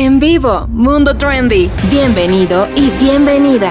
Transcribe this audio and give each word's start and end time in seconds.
En 0.00 0.18
vivo, 0.18 0.66
Mundo 0.66 1.14
Trendy. 1.14 1.68
Bienvenido 1.90 2.66
y 2.74 2.88
bienvenida. 3.04 3.70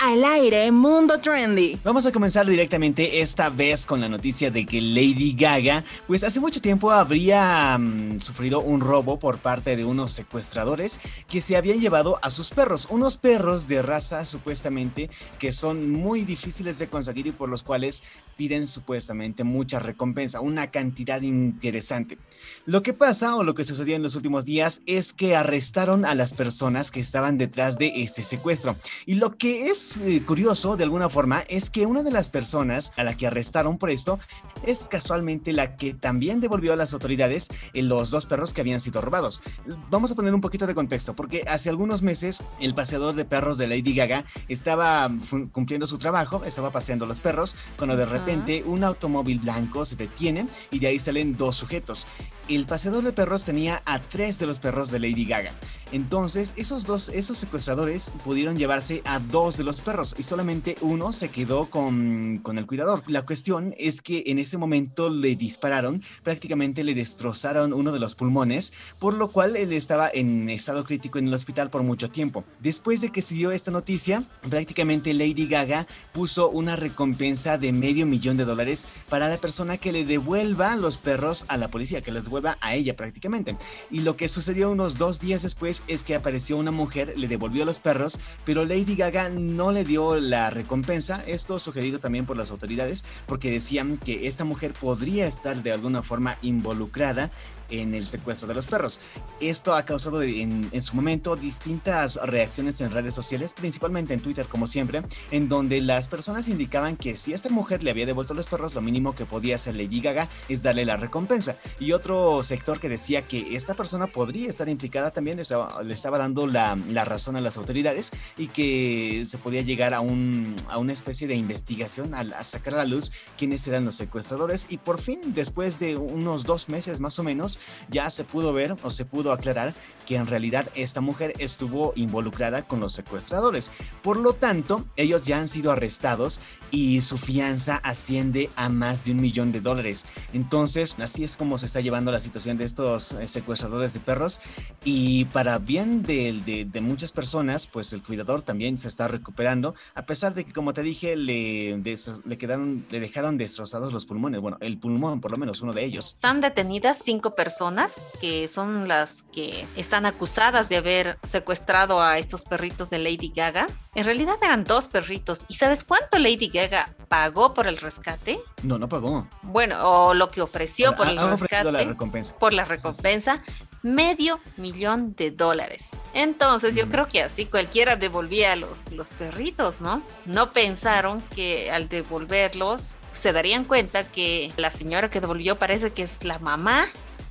Al 0.00 0.24
aire, 0.24 0.70
Mundo 0.70 1.18
Trendy. 1.18 1.76
Vamos 1.82 2.06
a 2.06 2.12
comenzar 2.12 2.46
directamente 2.46 3.20
esta 3.20 3.50
vez 3.50 3.84
con 3.84 4.00
la 4.00 4.08
noticia 4.08 4.48
de 4.48 4.64
que 4.64 4.80
Lady 4.80 5.34
Gaga, 5.36 5.82
pues 6.06 6.22
hace 6.22 6.38
mucho 6.38 6.60
tiempo 6.60 6.92
habría 6.92 7.76
mm, 7.76 8.20
sufrido 8.20 8.60
un 8.60 8.80
robo 8.80 9.18
por 9.18 9.38
parte 9.38 9.74
de 9.74 9.84
unos 9.84 10.12
secuestradores 10.12 11.00
que 11.28 11.40
se 11.40 11.56
habían 11.56 11.80
llevado 11.80 12.20
a 12.22 12.30
sus 12.30 12.50
perros, 12.50 12.86
unos 12.90 13.16
perros 13.16 13.66
de 13.66 13.82
raza 13.82 14.24
supuestamente 14.24 15.10
que 15.40 15.50
son 15.50 15.90
muy 15.90 16.22
difíciles 16.22 16.78
de 16.78 16.88
conseguir 16.88 17.26
y 17.26 17.32
por 17.32 17.48
los 17.48 17.64
cuales 17.64 18.04
piden 18.38 18.68
supuestamente 18.68 19.42
mucha 19.42 19.80
recompensa, 19.80 20.40
una 20.40 20.70
cantidad 20.70 21.20
interesante. 21.20 22.18
Lo 22.66 22.84
que 22.84 22.92
pasa 22.92 23.34
o 23.34 23.42
lo 23.42 23.54
que 23.54 23.64
sucedió 23.64 23.96
en 23.96 24.02
los 24.02 24.14
últimos 24.14 24.44
días 24.44 24.80
es 24.86 25.12
que 25.12 25.34
arrestaron 25.34 26.04
a 26.04 26.14
las 26.14 26.32
personas 26.32 26.92
que 26.92 27.00
estaban 27.00 27.36
detrás 27.36 27.78
de 27.78 28.00
este 28.00 28.22
secuestro. 28.22 28.76
Y 29.06 29.16
lo 29.16 29.36
que 29.36 29.66
es 29.68 29.96
eh, 29.96 30.22
curioso 30.24 30.76
de 30.76 30.84
alguna 30.84 31.08
forma 31.08 31.40
es 31.48 31.68
que 31.68 31.84
una 31.84 32.04
de 32.04 32.12
las 32.12 32.28
personas 32.28 32.92
a 32.96 33.02
la 33.02 33.16
que 33.16 33.26
arrestaron 33.26 33.76
por 33.76 33.90
esto 33.90 34.20
es 34.64 34.86
casualmente 34.86 35.52
la 35.52 35.74
que 35.76 35.92
también 35.92 36.40
devolvió 36.40 36.72
a 36.72 36.76
las 36.76 36.92
autoridades 36.92 37.48
eh, 37.74 37.82
los 37.82 38.12
dos 38.12 38.26
perros 38.26 38.54
que 38.54 38.60
habían 38.60 38.78
sido 38.78 39.00
robados. 39.00 39.42
Vamos 39.90 40.12
a 40.12 40.14
poner 40.14 40.32
un 40.32 40.40
poquito 40.40 40.68
de 40.68 40.76
contexto 40.76 41.16
porque 41.16 41.42
hace 41.48 41.70
algunos 41.70 42.02
meses 42.02 42.40
el 42.60 42.76
paseador 42.76 43.16
de 43.16 43.24
perros 43.24 43.58
de 43.58 43.66
Lady 43.66 43.94
Gaga 43.96 44.24
estaba 44.46 45.10
cumpliendo 45.50 45.88
su 45.88 45.98
trabajo, 45.98 46.44
estaba 46.44 46.70
paseando 46.70 47.04
los 47.04 47.18
perros, 47.18 47.56
cuando 47.76 47.96
de 47.96 48.06
repente 48.06 48.27
un 48.66 48.84
automóvil 48.84 49.38
blanco 49.38 49.84
se 49.84 49.96
detiene 49.96 50.46
y 50.70 50.78
de 50.78 50.88
ahí 50.88 50.98
salen 50.98 51.36
dos 51.36 51.56
sujetos. 51.56 52.06
El 52.48 52.66
paseador 52.66 53.04
de 53.04 53.12
perros 53.12 53.44
tenía 53.44 53.82
a 53.84 54.00
tres 54.00 54.38
de 54.38 54.46
los 54.46 54.58
perros 54.58 54.90
de 54.90 54.98
Lady 54.98 55.24
Gaga. 55.24 55.52
Entonces, 55.90 56.52
esos 56.56 56.84
dos, 56.84 57.08
esos 57.08 57.38
secuestradores 57.38 58.12
pudieron 58.22 58.58
llevarse 58.58 59.00
a 59.06 59.20
dos 59.20 59.56
de 59.56 59.64
los 59.64 59.80
perros 59.80 60.14
y 60.18 60.22
solamente 60.22 60.76
uno 60.82 61.14
se 61.14 61.30
quedó 61.30 61.66
con, 61.66 62.40
con 62.42 62.58
el 62.58 62.66
cuidador. 62.66 63.02
La 63.06 63.24
cuestión 63.24 63.74
es 63.78 64.02
que 64.02 64.24
en 64.26 64.38
ese 64.38 64.58
momento 64.58 65.08
le 65.08 65.34
dispararon, 65.34 66.02
prácticamente 66.22 66.84
le 66.84 66.94
destrozaron 66.94 67.72
uno 67.72 67.90
de 67.90 68.00
los 68.00 68.14
pulmones, 68.14 68.74
por 68.98 69.14
lo 69.14 69.30
cual 69.30 69.56
él 69.56 69.72
estaba 69.72 70.10
en 70.12 70.50
estado 70.50 70.84
crítico 70.84 71.18
en 71.18 71.28
el 71.28 71.34
hospital 71.34 71.70
por 71.70 71.82
mucho 71.82 72.10
tiempo. 72.10 72.44
Después 72.60 73.00
de 73.00 73.10
que 73.10 73.22
se 73.22 73.34
dio 73.34 73.50
esta 73.50 73.70
noticia, 73.70 74.24
prácticamente 74.48 75.14
Lady 75.14 75.46
Gaga 75.46 75.86
puso 76.12 76.50
una 76.50 76.76
recompensa 76.76 77.56
de 77.56 77.72
medio 77.72 78.04
millón 78.04 78.36
de 78.36 78.44
dólares 78.44 78.88
para 79.08 79.28
la 79.30 79.38
persona 79.38 79.78
que 79.78 79.92
le 79.92 80.04
devuelva 80.04 80.76
los 80.76 80.98
perros 80.98 81.46
a 81.48 81.56
la 81.56 81.68
policía, 81.68 82.02
que 82.02 82.12
los 82.12 82.24
devuelva 82.24 82.58
a 82.60 82.74
ella 82.74 82.94
prácticamente. 82.94 83.56
Y 83.90 84.00
lo 84.00 84.16
que 84.16 84.28
sucedió 84.28 84.70
unos 84.70 84.98
dos 84.98 85.20
días 85.20 85.42
después 85.42 85.77
es 85.86 86.02
que 86.02 86.14
apareció 86.14 86.56
una 86.56 86.70
mujer, 86.70 87.14
le 87.16 87.28
devolvió 87.28 87.64
los 87.64 87.78
perros, 87.78 88.18
pero 88.44 88.64
Lady 88.64 88.96
Gaga 88.96 89.28
no 89.28 89.72
le 89.72 89.84
dio 89.84 90.16
la 90.16 90.50
recompensa. 90.50 91.22
Esto 91.26 91.58
sugerido 91.58 92.00
también 92.00 92.26
por 92.26 92.36
las 92.36 92.50
autoridades, 92.50 93.04
porque 93.26 93.50
decían 93.50 93.98
que 93.98 94.26
esta 94.26 94.44
mujer 94.44 94.72
podría 94.72 95.26
estar 95.26 95.62
de 95.62 95.72
alguna 95.72 96.02
forma 96.02 96.38
involucrada 96.42 97.30
en 97.70 97.94
el 97.94 98.06
secuestro 98.06 98.48
de 98.48 98.54
los 98.54 98.66
perros. 98.66 99.00
Esto 99.40 99.74
ha 99.74 99.84
causado 99.84 100.22
en, 100.22 100.68
su 100.82 100.96
momento 100.96 101.36
distintas 101.36 102.16
reacciones 102.22 102.80
en 102.80 102.90
redes 102.90 103.14
sociales, 103.14 103.54
principalmente 103.54 104.14
en 104.14 104.20
Twitter 104.20 104.46
como 104.46 104.66
siempre, 104.66 105.02
en 105.30 105.48
donde 105.48 105.80
las 105.80 106.08
personas 106.08 106.48
indicaban 106.48 106.96
que 106.96 107.16
si 107.16 107.32
esta 107.32 107.48
mujer 107.48 107.82
le 107.82 107.90
había 107.90 108.06
devuelto 108.06 108.34
los 108.34 108.46
perros, 108.46 108.74
lo 108.74 108.80
mínimo 108.80 109.14
que 109.14 109.26
podía 109.26 109.56
hacer 109.56 109.76
Lady 109.76 110.00
Gaga 110.00 110.28
es 110.48 110.62
darle 110.62 110.84
la 110.84 110.96
recompensa. 110.96 111.56
Y 111.78 111.92
otro 111.92 112.42
sector 112.42 112.80
que 112.80 112.88
decía 112.88 113.22
que 113.22 113.54
esta 113.54 113.74
persona 113.74 114.06
podría 114.06 114.48
estar 114.48 114.68
implicada 114.68 115.10
también 115.10 115.38
estaba, 115.38 115.82
le 115.82 115.94
estaba 115.94 116.18
dando 116.18 116.46
la, 116.46 116.76
razón 117.04 117.36
a 117.36 117.40
las 117.40 117.56
autoridades 117.56 118.10
y 118.36 118.48
que 118.48 119.24
se 119.26 119.38
podía 119.38 119.62
llegar 119.62 119.94
a, 119.94 120.00
un, 120.00 120.56
a 120.68 120.78
una 120.78 120.92
especie 120.92 121.26
de 121.26 121.36
investigación 121.36 122.14
a, 122.14 122.20
a 122.20 122.44
sacar 122.44 122.74
a 122.74 122.78
la 122.78 122.84
luz 122.84 123.12
quiénes 123.36 123.66
eran 123.66 123.84
los 123.84 123.96
secuestradores. 123.96 124.66
Y 124.68 124.78
por 124.78 125.00
fin, 125.00 125.20
después 125.34 125.78
de 125.78 125.96
unos 125.96 126.44
dos 126.44 126.68
meses 126.68 127.00
más 127.00 127.18
o 127.18 127.22
menos, 127.22 127.57
ya 127.88 128.10
se 128.10 128.24
pudo 128.24 128.52
ver 128.52 128.76
o 128.82 128.90
se 128.90 129.04
pudo 129.04 129.32
aclarar 129.32 129.74
que 130.06 130.16
en 130.16 130.26
realidad 130.26 130.70
esta 130.74 131.02
mujer 131.02 131.34
estuvo 131.38 131.92
involucrada 131.94 132.62
con 132.62 132.80
los 132.80 132.94
secuestradores. 132.94 133.70
Por 134.02 134.18
lo 134.18 134.32
tanto, 134.32 134.86
ellos 134.96 135.26
ya 135.26 135.38
han 135.38 135.48
sido 135.48 135.70
arrestados 135.70 136.40
y 136.70 137.02
su 137.02 137.18
fianza 137.18 137.76
asciende 137.76 138.48
a 138.56 138.70
más 138.70 139.04
de 139.04 139.12
un 139.12 139.20
millón 139.20 139.52
de 139.52 139.60
dólares. 139.60 140.06
Entonces, 140.32 140.96
así 140.98 141.24
es 141.24 141.36
como 141.36 141.58
se 141.58 141.66
está 141.66 141.82
llevando 141.82 142.10
la 142.10 142.20
situación 142.20 142.56
de 142.56 142.64
estos 142.64 143.12
eh, 143.12 143.26
secuestradores 143.26 143.92
de 143.92 144.00
perros 144.00 144.40
y 144.82 145.26
para 145.26 145.58
bien 145.58 146.02
de, 146.02 146.68
muchas 146.80 147.12
personas, 147.12 147.66
pues 147.66 147.92
el 147.92 148.02
cuidador 148.02 148.42
también 148.42 148.78
se 148.78 148.88
está 148.88 149.08
recuperando, 149.08 149.74
a 149.94 150.06
pesar 150.06 150.32
de 150.32 150.44
que, 150.44 150.52
como 150.52 150.72
te 150.72 150.82
dije, 150.82 151.16
le, 151.16 151.76
le, 151.76 152.38
quedaron, 152.38 152.86
le 152.90 153.00
dejaron 153.00 153.36
destrozados 153.36 153.92
los 153.92 154.06
pulmones. 154.06 154.40
Bueno, 154.40 154.56
el 154.60 154.78
pulmón, 154.78 155.20
por 155.20 155.32
lo 155.32 155.36
menos 155.36 155.60
uno 155.60 155.72
de 155.72 155.84
ellos. 155.84 156.14
Están 156.14 156.40
detenidas 156.40 156.98
cinco 157.02 157.34
personas 157.34 157.47
personas 157.48 157.92
que 158.20 158.46
son 158.46 158.88
las 158.88 159.22
que 159.22 159.66
están 159.74 160.04
acusadas 160.04 160.68
de 160.68 160.76
haber 160.76 161.18
secuestrado 161.22 162.02
a 162.02 162.18
estos 162.18 162.42
perritos 162.42 162.90
de 162.90 162.98
Lady 162.98 163.32
Gaga. 163.34 163.66
En 163.94 164.04
realidad 164.04 164.34
eran 164.42 164.64
dos 164.64 164.86
perritos. 164.86 165.46
¿Y 165.48 165.54
sabes 165.54 165.82
cuánto 165.82 166.18
Lady 166.18 166.50
Gaga 166.52 166.94
pagó 167.08 167.54
por 167.54 167.66
el 167.66 167.78
rescate? 167.78 168.38
No, 168.62 168.78
no 168.78 168.86
pagó. 168.86 169.26
Bueno, 169.40 169.76
o 169.80 170.12
lo 170.12 170.28
que 170.28 170.42
ofreció 170.42 170.94
por 170.94 171.08
el 171.08 171.16
rescate. 171.16 171.72
La 171.72 171.84
recompensa. 171.84 172.36
Por 172.38 172.52
la 172.52 172.66
recompensa. 172.66 173.42
Medio 173.82 174.40
millón 174.58 175.14
de 175.14 175.30
dólares. 175.30 175.88
Entonces 176.12 176.76
yo 176.76 176.86
creo 176.90 177.06
que 177.06 177.22
así 177.22 177.46
cualquiera 177.46 177.96
devolvía 177.96 178.56
los, 178.56 178.92
los 178.92 179.14
perritos, 179.14 179.80
¿no? 179.80 180.02
No 180.26 180.50
pensaron 180.50 181.22
que 181.34 181.70
al 181.70 181.88
devolverlos 181.88 182.94
se 183.14 183.32
darían 183.32 183.64
cuenta 183.64 184.04
que 184.04 184.52
la 184.56 184.70
señora 184.70 185.08
que 185.10 185.20
devolvió 185.20 185.56
parece 185.56 185.92
que 185.92 186.02
es 186.02 186.24
la 186.24 186.38
mamá 186.38 186.86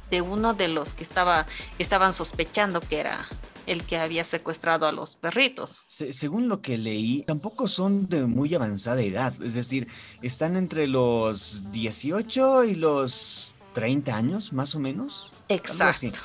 de 0.10 0.22
uno 0.22 0.54
de 0.54 0.68
los 0.68 0.94
que 0.94 1.04
estaba, 1.04 1.46
estaban 1.80 2.14
sospechando 2.14 2.80
que 2.80 3.00
era 3.00 3.28
el 3.66 3.84
que 3.84 3.98
había 3.98 4.24
secuestrado 4.24 4.88
a 4.88 4.92
los 4.92 5.16
perritos. 5.18 5.84
según 5.88 6.48
lo 6.48 6.62
que 6.62 6.78
leí, 6.78 7.24
tampoco 7.24 7.68
son 7.68 8.08
de 8.08 8.26
muy 8.26 8.54
avanzada 8.56 9.02
edad, 9.02 9.34
es 9.44 9.54
decir, 9.54 9.88
están 10.22 10.56
entre 10.56 10.88
los 10.88 11.70
18 11.72 12.64
y 12.64 12.76
los 12.76 13.54
30 13.74 14.16
años, 14.16 14.54
más 14.54 14.74
o 14.74 14.80
menos. 14.80 15.34
Exacto. 15.50 16.20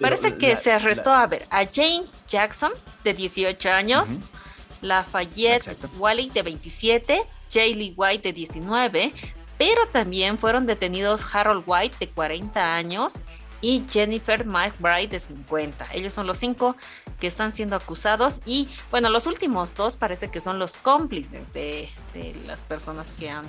Parece 0.00 0.36
que 0.36 0.56
se 0.56 0.72
arrestó 0.72 1.12
a 1.12 1.26
ver 1.26 1.46
a 1.50 1.66
James 1.72 2.18
Jackson 2.28 2.72
de 3.04 3.14
18 3.14 3.70
años, 3.70 4.20
Lafayette 4.82 5.76
Wally 5.98 6.30
de 6.30 6.42
27, 6.42 7.22
Jaylee 7.50 7.94
White 7.96 8.28
de 8.28 8.32
19, 8.32 9.12
pero 9.58 9.86
también 9.92 10.38
fueron 10.38 10.66
detenidos 10.66 11.34
Harold 11.34 11.64
White 11.66 11.96
de 12.00 12.08
40 12.08 12.74
años 12.74 13.14
y 13.60 13.84
Jennifer 13.90 14.44
McBride 14.44 15.08
de 15.08 15.20
50. 15.20 15.86
Ellos 15.94 16.14
son 16.14 16.26
los 16.26 16.38
cinco 16.38 16.76
que 17.18 17.26
están 17.26 17.54
siendo 17.54 17.76
acusados 17.76 18.40
y 18.44 18.68
bueno, 18.90 19.08
los 19.08 19.26
últimos 19.26 19.74
dos 19.74 19.96
parece 19.96 20.30
que 20.30 20.40
son 20.40 20.58
los 20.58 20.76
cómplices 20.76 21.52
de, 21.52 21.88
de 22.12 22.34
las 22.46 22.60
personas 22.60 23.10
que 23.18 23.30
han 23.30 23.46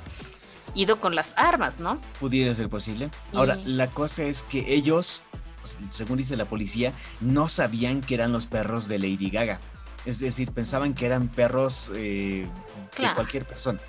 ido 0.76 1.00
con 1.00 1.16
las 1.16 1.34
armas, 1.36 1.80
¿no? 1.80 2.00
Pudiera 2.20 2.54
ser 2.54 2.70
posible. 2.70 3.10
Ahora, 3.34 3.56
la 3.66 3.88
cosa 3.88 4.24
es 4.24 4.44
que 4.44 4.74
ellos, 4.74 5.24
según 5.90 6.18
dice 6.18 6.38
la 6.38 6.46
policía, 6.46 6.94
no 7.20 7.50
sabían 7.50 8.02
que 8.02 8.16
eran 8.16 8.32
los 8.32 8.46
perros 8.46 8.88
de 8.88 9.00
Lady 9.00 9.30
Gaga. 9.30 9.60
Es 10.06 10.20
decir, 10.20 10.52
pensaban 10.52 10.94
que 10.94 11.06
eran 11.06 11.28
perros 11.28 11.92
eh, 11.96 12.48
de 12.98 13.14
cualquier 13.14 13.46
persona. 13.46 13.80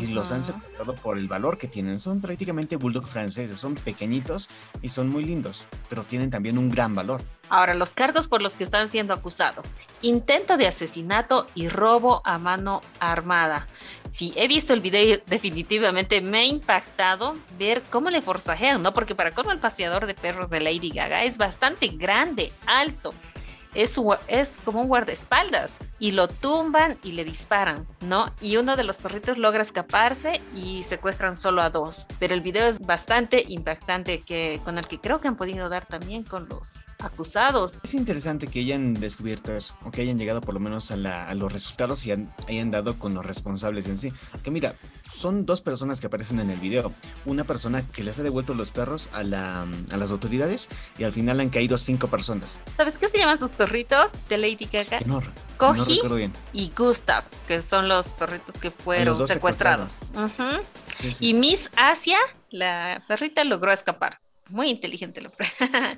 Y 0.00 0.08
los 0.08 0.32
han 0.32 0.42
secuestrado 0.42 0.94
por 0.94 1.18
el 1.18 1.28
valor 1.28 1.58
que 1.58 1.68
tienen. 1.68 2.00
Son 2.00 2.20
prácticamente 2.20 2.76
bulldog 2.76 3.06
franceses, 3.06 3.58
son 3.58 3.74
pequeñitos 3.74 4.48
y 4.82 4.88
son 4.88 5.08
muy 5.08 5.24
lindos, 5.24 5.66
pero 5.88 6.02
tienen 6.02 6.30
también 6.30 6.58
un 6.58 6.68
gran 6.68 6.94
valor. 6.94 7.22
Ahora, 7.48 7.74
los 7.74 7.94
cargos 7.94 8.26
por 8.26 8.42
los 8.42 8.56
que 8.56 8.64
están 8.64 8.90
siendo 8.90 9.14
acusados. 9.14 9.68
Intento 10.02 10.56
de 10.56 10.66
asesinato 10.66 11.46
y 11.54 11.68
robo 11.68 12.20
a 12.24 12.38
mano 12.38 12.80
armada. 12.98 13.68
Sí, 14.10 14.32
he 14.36 14.48
visto 14.48 14.72
el 14.72 14.80
video 14.80 15.20
definitivamente 15.26 16.20
me 16.20 16.38
ha 16.38 16.44
impactado 16.44 17.36
ver 17.58 17.82
cómo 17.90 18.10
le 18.10 18.22
forzajean, 18.22 18.82
¿no? 18.82 18.92
Porque 18.92 19.14
para 19.14 19.30
como 19.30 19.52
el 19.52 19.58
paseador 19.58 20.06
de 20.06 20.14
perros 20.14 20.50
de 20.50 20.60
Lady 20.60 20.90
Gaga 20.90 21.24
es 21.24 21.38
bastante 21.38 21.88
grande, 21.88 22.52
alto 22.66 23.12
es, 23.76 24.00
es 24.28 24.58
como 24.64 24.80
un 24.80 24.88
guardaespaldas 24.88 25.72
y 25.98 26.12
lo 26.12 26.28
tumban 26.28 26.96
y 27.02 27.12
le 27.12 27.24
disparan, 27.24 27.86
¿no? 28.00 28.32
Y 28.40 28.56
uno 28.56 28.76
de 28.76 28.84
los 28.84 28.96
perritos 28.96 29.38
logra 29.38 29.62
escaparse 29.62 30.40
y 30.54 30.82
secuestran 30.82 31.36
solo 31.36 31.62
a 31.62 31.70
dos. 31.70 32.06
Pero 32.18 32.34
el 32.34 32.40
video 32.40 32.66
es 32.68 32.80
bastante 32.80 33.44
impactante 33.48 34.22
que, 34.22 34.60
con 34.64 34.78
el 34.78 34.86
que 34.86 34.98
creo 34.98 35.20
que 35.20 35.28
han 35.28 35.36
podido 35.36 35.68
dar 35.68 35.86
también 35.86 36.22
con 36.22 36.48
los 36.48 36.84
acusados. 36.98 37.78
Es 37.82 37.94
interesante 37.94 38.46
que 38.46 38.60
hayan 38.60 38.94
descubierto 38.94 39.54
eso, 39.54 39.76
o 39.84 39.90
que 39.90 40.02
hayan 40.02 40.18
llegado 40.18 40.40
por 40.40 40.54
lo 40.54 40.60
menos 40.60 40.90
a, 40.90 41.34
los 41.34 41.52
resultados 41.52 42.06
y 42.06 42.12
hayan 42.12 42.70
dado 42.70 42.98
con 42.98 43.14
los 43.14 43.24
responsables 43.24 43.86
en 43.88 43.98
sí. 43.98 44.12
Que 44.42 44.50
mira, 44.50 44.74
son 45.18 45.46
dos 45.46 45.60
personas 45.60 46.00
que 46.00 46.06
aparecen 46.06 46.40
en 46.40 46.50
el 46.50 46.58
video. 46.58 46.92
Una 47.24 47.44
persona 47.44 47.82
que 47.82 48.04
les 48.04 48.18
ha 48.18 48.22
devuelto 48.22 48.54
los 48.54 48.70
perros 48.70 49.10
a, 49.12 49.22
las 49.22 50.10
autoridades 50.10 50.68
y 50.98 51.04
al 51.04 51.12
final 51.12 51.40
han 51.40 51.50
caído 51.50 51.78
cinco 51.78 52.08
personas. 52.08 52.60
¿Sabes 52.76 52.98
qué 52.98 53.08
se 53.08 53.18
llaman 53.18 53.38
sus 53.38 53.52
perritos 53.52 54.28
de 54.28 54.38
Lady 54.38 54.68
Gaga? 54.70 55.00
No, 55.06 55.22
Coji 55.56 56.00
y 56.52 56.72
Gustav, 56.76 57.24
que 57.46 57.62
son 57.62 57.88
los 57.88 58.12
perritos 58.12 58.56
que 58.56 58.70
fueron 58.70 59.26
secuestrados. 59.26 60.02
Y 61.20 61.34
Miss 61.34 61.70
Asia, 61.76 62.18
la 62.50 63.04
perrita, 63.08 63.44
logró 63.44 63.72
escapar. 63.72 64.20
Muy 64.48 64.68
inteligente 64.70 65.20
la 65.20 65.30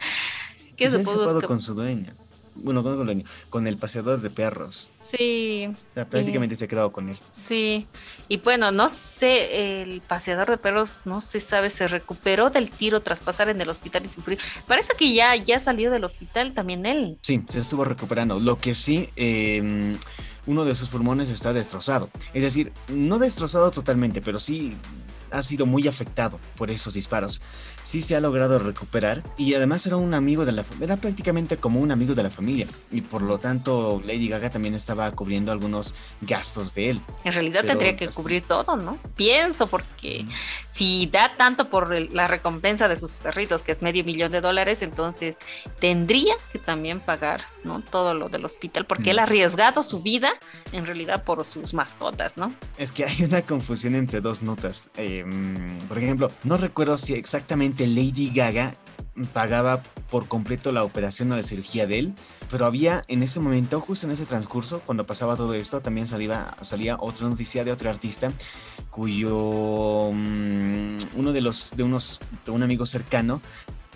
¿Qué 0.76 0.88
se 0.88 1.00
pudo 1.00 1.41
con 1.43 1.61
su 1.61 1.75
dueña 1.75 2.15
bueno, 2.62 2.82
con 2.82 3.08
el, 3.08 3.25
con 3.50 3.66
el 3.66 3.76
paseador 3.76 4.20
de 4.20 4.31
perros. 4.31 4.90
Sí. 4.99 5.69
O 5.69 5.94
sea, 5.94 6.08
prácticamente 6.08 6.56
se 6.56 6.64
ha 6.64 6.69
quedado 6.69 6.93
con 6.93 7.08
él. 7.08 7.19
Sí. 7.31 7.87
Y 8.28 8.38
bueno, 8.38 8.70
no 8.70 8.88
sé, 8.88 9.82
el 9.82 10.00
paseador 10.00 10.50
de 10.50 10.58
perros, 10.58 10.99
no 11.05 11.20
se 11.20 11.40
sabe, 11.40 11.70
se 11.70 11.88
recuperó 11.88 12.50
del 12.50 12.70
tiro 12.70 13.00
tras 13.00 13.20
pasar 13.20 13.49
en 13.49 13.60
el 13.60 13.69
hospital 13.69 14.05
y 14.05 14.08
sufrir. 14.08 14.38
Parece 14.66 14.94
que 14.99 15.12
ya, 15.12 15.34
ya 15.37 15.58
salió 15.60 15.90
del 15.90 16.05
hospital 16.05 16.55
también 16.55 16.87
él. 16.87 17.19
Sí, 17.22 17.43
se 17.49 17.60
estuvo 17.60 17.84
recuperando. 17.84 18.38
Lo 18.40 18.58
que 18.58 18.75
sí, 18.75 19.08
em, 19.16 19.96
uno 20.46 20.64
de 20.64 20.75
sus 20.75 20.88
pulmones 20.88 21.28
está 21.28 21.52
destrozado. 21.52 22.10
Es 22.32 22.43
decir, 22.43 22.72
no 22.88 23.19
destrozado 23.19 23.70
totalmente, 23.70 24.20
pero 24.20 24.38
sí 24.38 24.76
ha 25.31 25.43
sido 25.43 25.66
muy 25.66 25.87
afectado 25.87 26.38
por 26.56 26.70
esos 26.70 26.94
disparos 26.94 27.43
sí 27.88 28.02
se 28.02 28.14
ha 28.14 28.20
logrado 28.20 28.58
recuperar 28.58 29.25
y 29.38 29.55
además 29.55 29.87
era 29.87 29.96
un 29.96 30.12
amigo 30.12 30.44
de 30.44 30.52
la 30.52 30.62
era 30.79 30.99
prácticamente 30.99 31.56
como 31.56 31.81
un 31.81 31.90
amigo 31.90 32.14
de 32.14 32.23
la 32.23 32.29
familia 32.29 32.67
y 32.90 33.00
por 33.00 33.23
lo 33.23 33.38
tanto 33.38 34.02
Lady 34.05 34.29
Gaga 34.29 34.50
también 34.50 34.75
estaba 34.75 35.11
cubriendo 35.12 35.52
algunos 35.52 35.94
gastos 36.20 36.75
de 36.75 36.90
él. 36.90 37.00
En 37.25 37.32
realidad 37.32 37.64
tendría 37.64 37.96
que 37.96 38.08
cubrir 38.08 38.43
todo, 38.43 38.76
¿no? 38.76 38.99
Pienso 39.17 39.69
porque 39.69 40.26
si 40.69 41.06
da 41.06 41.35
tanto 41.38 41.70
por 41.70 41.99
la 42.12 42.29
recompensa 42.29 42.88
de 42.88 42.96
sus 42.96 43.12
perritos 43.12 43.62
que 43.62 43.73
es 43.73 43.81
medio 43.81 44.05
millón 44.05 44.32
de 44.32 44.43
dólares, 44.43 44.82
entonces 44.82 45.38
tendría 45.81 46.34
que 46.52 46.58
también 46.58 47.00
pagar, 47.00 47.41
¿no? 47.64 47.81
Todo 47.81 48.12
lo 48.12 48.29
del 48.29 48.44
hospital 48.44 48.84
porque 48.84 49.12
él 49.12 49.19
ha 49.19 49.23
arriesgado 49.23 49.82
su 49.82 50.02
vida 50.02 50.32
en 50.73 50.84
realidad 50.84 51.25
por 51.25 51.43
sus 51.46 51.73
mascotas, 51.73 52.37
¿no? 52.37 52.52
Es 52.76 52.93
que 52.93 53.06
hay 53.06 53.25
una 53.25 53.41
confusión 53.41 53.94
entre 53.94 54.20
dos 54.20 54.43
notas. 54.43 54.91
Em, 54.99 55.79
por 55.88 55.96
ejemplo, 55.96 56.31
no 56.44 56.58
recuerdo 56.58 56.99
si 56.99 57.14
exactamente 57.14 57.78
Lady 57.87 58.31
Gaga 58.35 58.75
pagaba 59.33 59.83
por 60.11 60.29
completo 60.29 60.73
la 60.73 60.85
operación 60.85 61.31
o 61.33 61.37
la 61.37 61.43
cirugía 61.43 61.87
de 61.87 61.99
él, 61.99 62.15
pero 62.51 62.67
había 62.67 63.05
en 63.09 63.23
ese 63.23 63.41
momento, 63.41 63.81
justo 63.81 64.07
en 64.07 64.13
ese 64.13 64.27
transcurso, 64.27 64.81
cuando 64.87 65.07
pasaba 65.07 65.37
todo 65.37 65.55
esto, 65.55 65.81
también 65.81 66.09
salía, 66.09 66.55
salía 66.63 66.97
otra 66.99 67.29
noticia 67.29 67.65
de 67.65 67.73
otro 67.73 67.91
artista 67.91 68.33
cuyo 68.91 70.11
mm, 70.13 70.97
uno 71.17 71.33
de 71.33 71.41
los 71.41 71.73
de 71.77 71.83
unos 71.83 72.21
de 72.45 72.51
un 72.51 72.63
amigo 72.63 72.87
cercano 72.87 73.41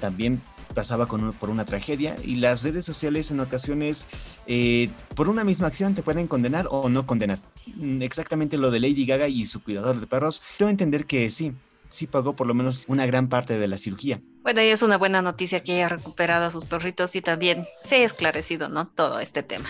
también 0.00 0.42
pasaba 0.74 1.06
con 1.06 1.32
por 1.34 1.50
una 1.50 1.64
tragedia 1.64 2.16
y 2.22 2.36
las 2.36 2.62
redes 2.62 2.84
sociales 2.84 3.30
en 3.30 3.40
ocasiones 3.40 4.06
eh, 4.46 4.90
por 5.14 5.28
una 5.28 5.44
misma 5.44 5.68
acción 5.68 5.94
te 5.94 6.02
pueden 6.02 6.26
condenar 6.26 6.66
o 6.70 6.88
no 6.88 7.06
condenar. 7.06 7.40
Mm, 7.76 8.02
exactamente 8.02 8.58
lo 8.58 8.70
de 8.70 8.80
Lady 8.80 9.06
Gaga 9.06 9.28
y 9.28 9.46
su 9.46 9.62
cuidador 9.62 10.00
de 10.00 10.06
perros, 10.06 10.42
quiero 10.56 10.70
entender 10.70 11.06
que 11.06 11.30
sí, 11.30 11.52
sí 11.92 12.06
pagó 12.06 12.34
por 12.34 12.46
lo 12.46 12.54
menos 12.54 12.84
una 12.88 13.06
gran 13.06 13.28
parte 13.28 13.58
de 13.58 13.68
la 13.68 13.78
cirugía. 13.78 14.20
Bueno, 14.42 14.60
y 14.62 14.68
es 14.68 14.82
una 14.82 14.98
buena 14.98 15.22
noticia 15.22 15.60
que 15.60 15.74
haya 15.74 15.88
recuperado 15.88 16.46
a 16.46 16.50
sus 16.50 16.66
perritos 16.66 17.14
y 17.14 17.22
también 17.22 17.66
se 17.84 17.96
ha 17.96 18.04
esclarecido, 18.04 18.68
¿no? 18.68 18.88
Todo 18.88 19.20
este 19.20 19.42
tema. 19.42 19.68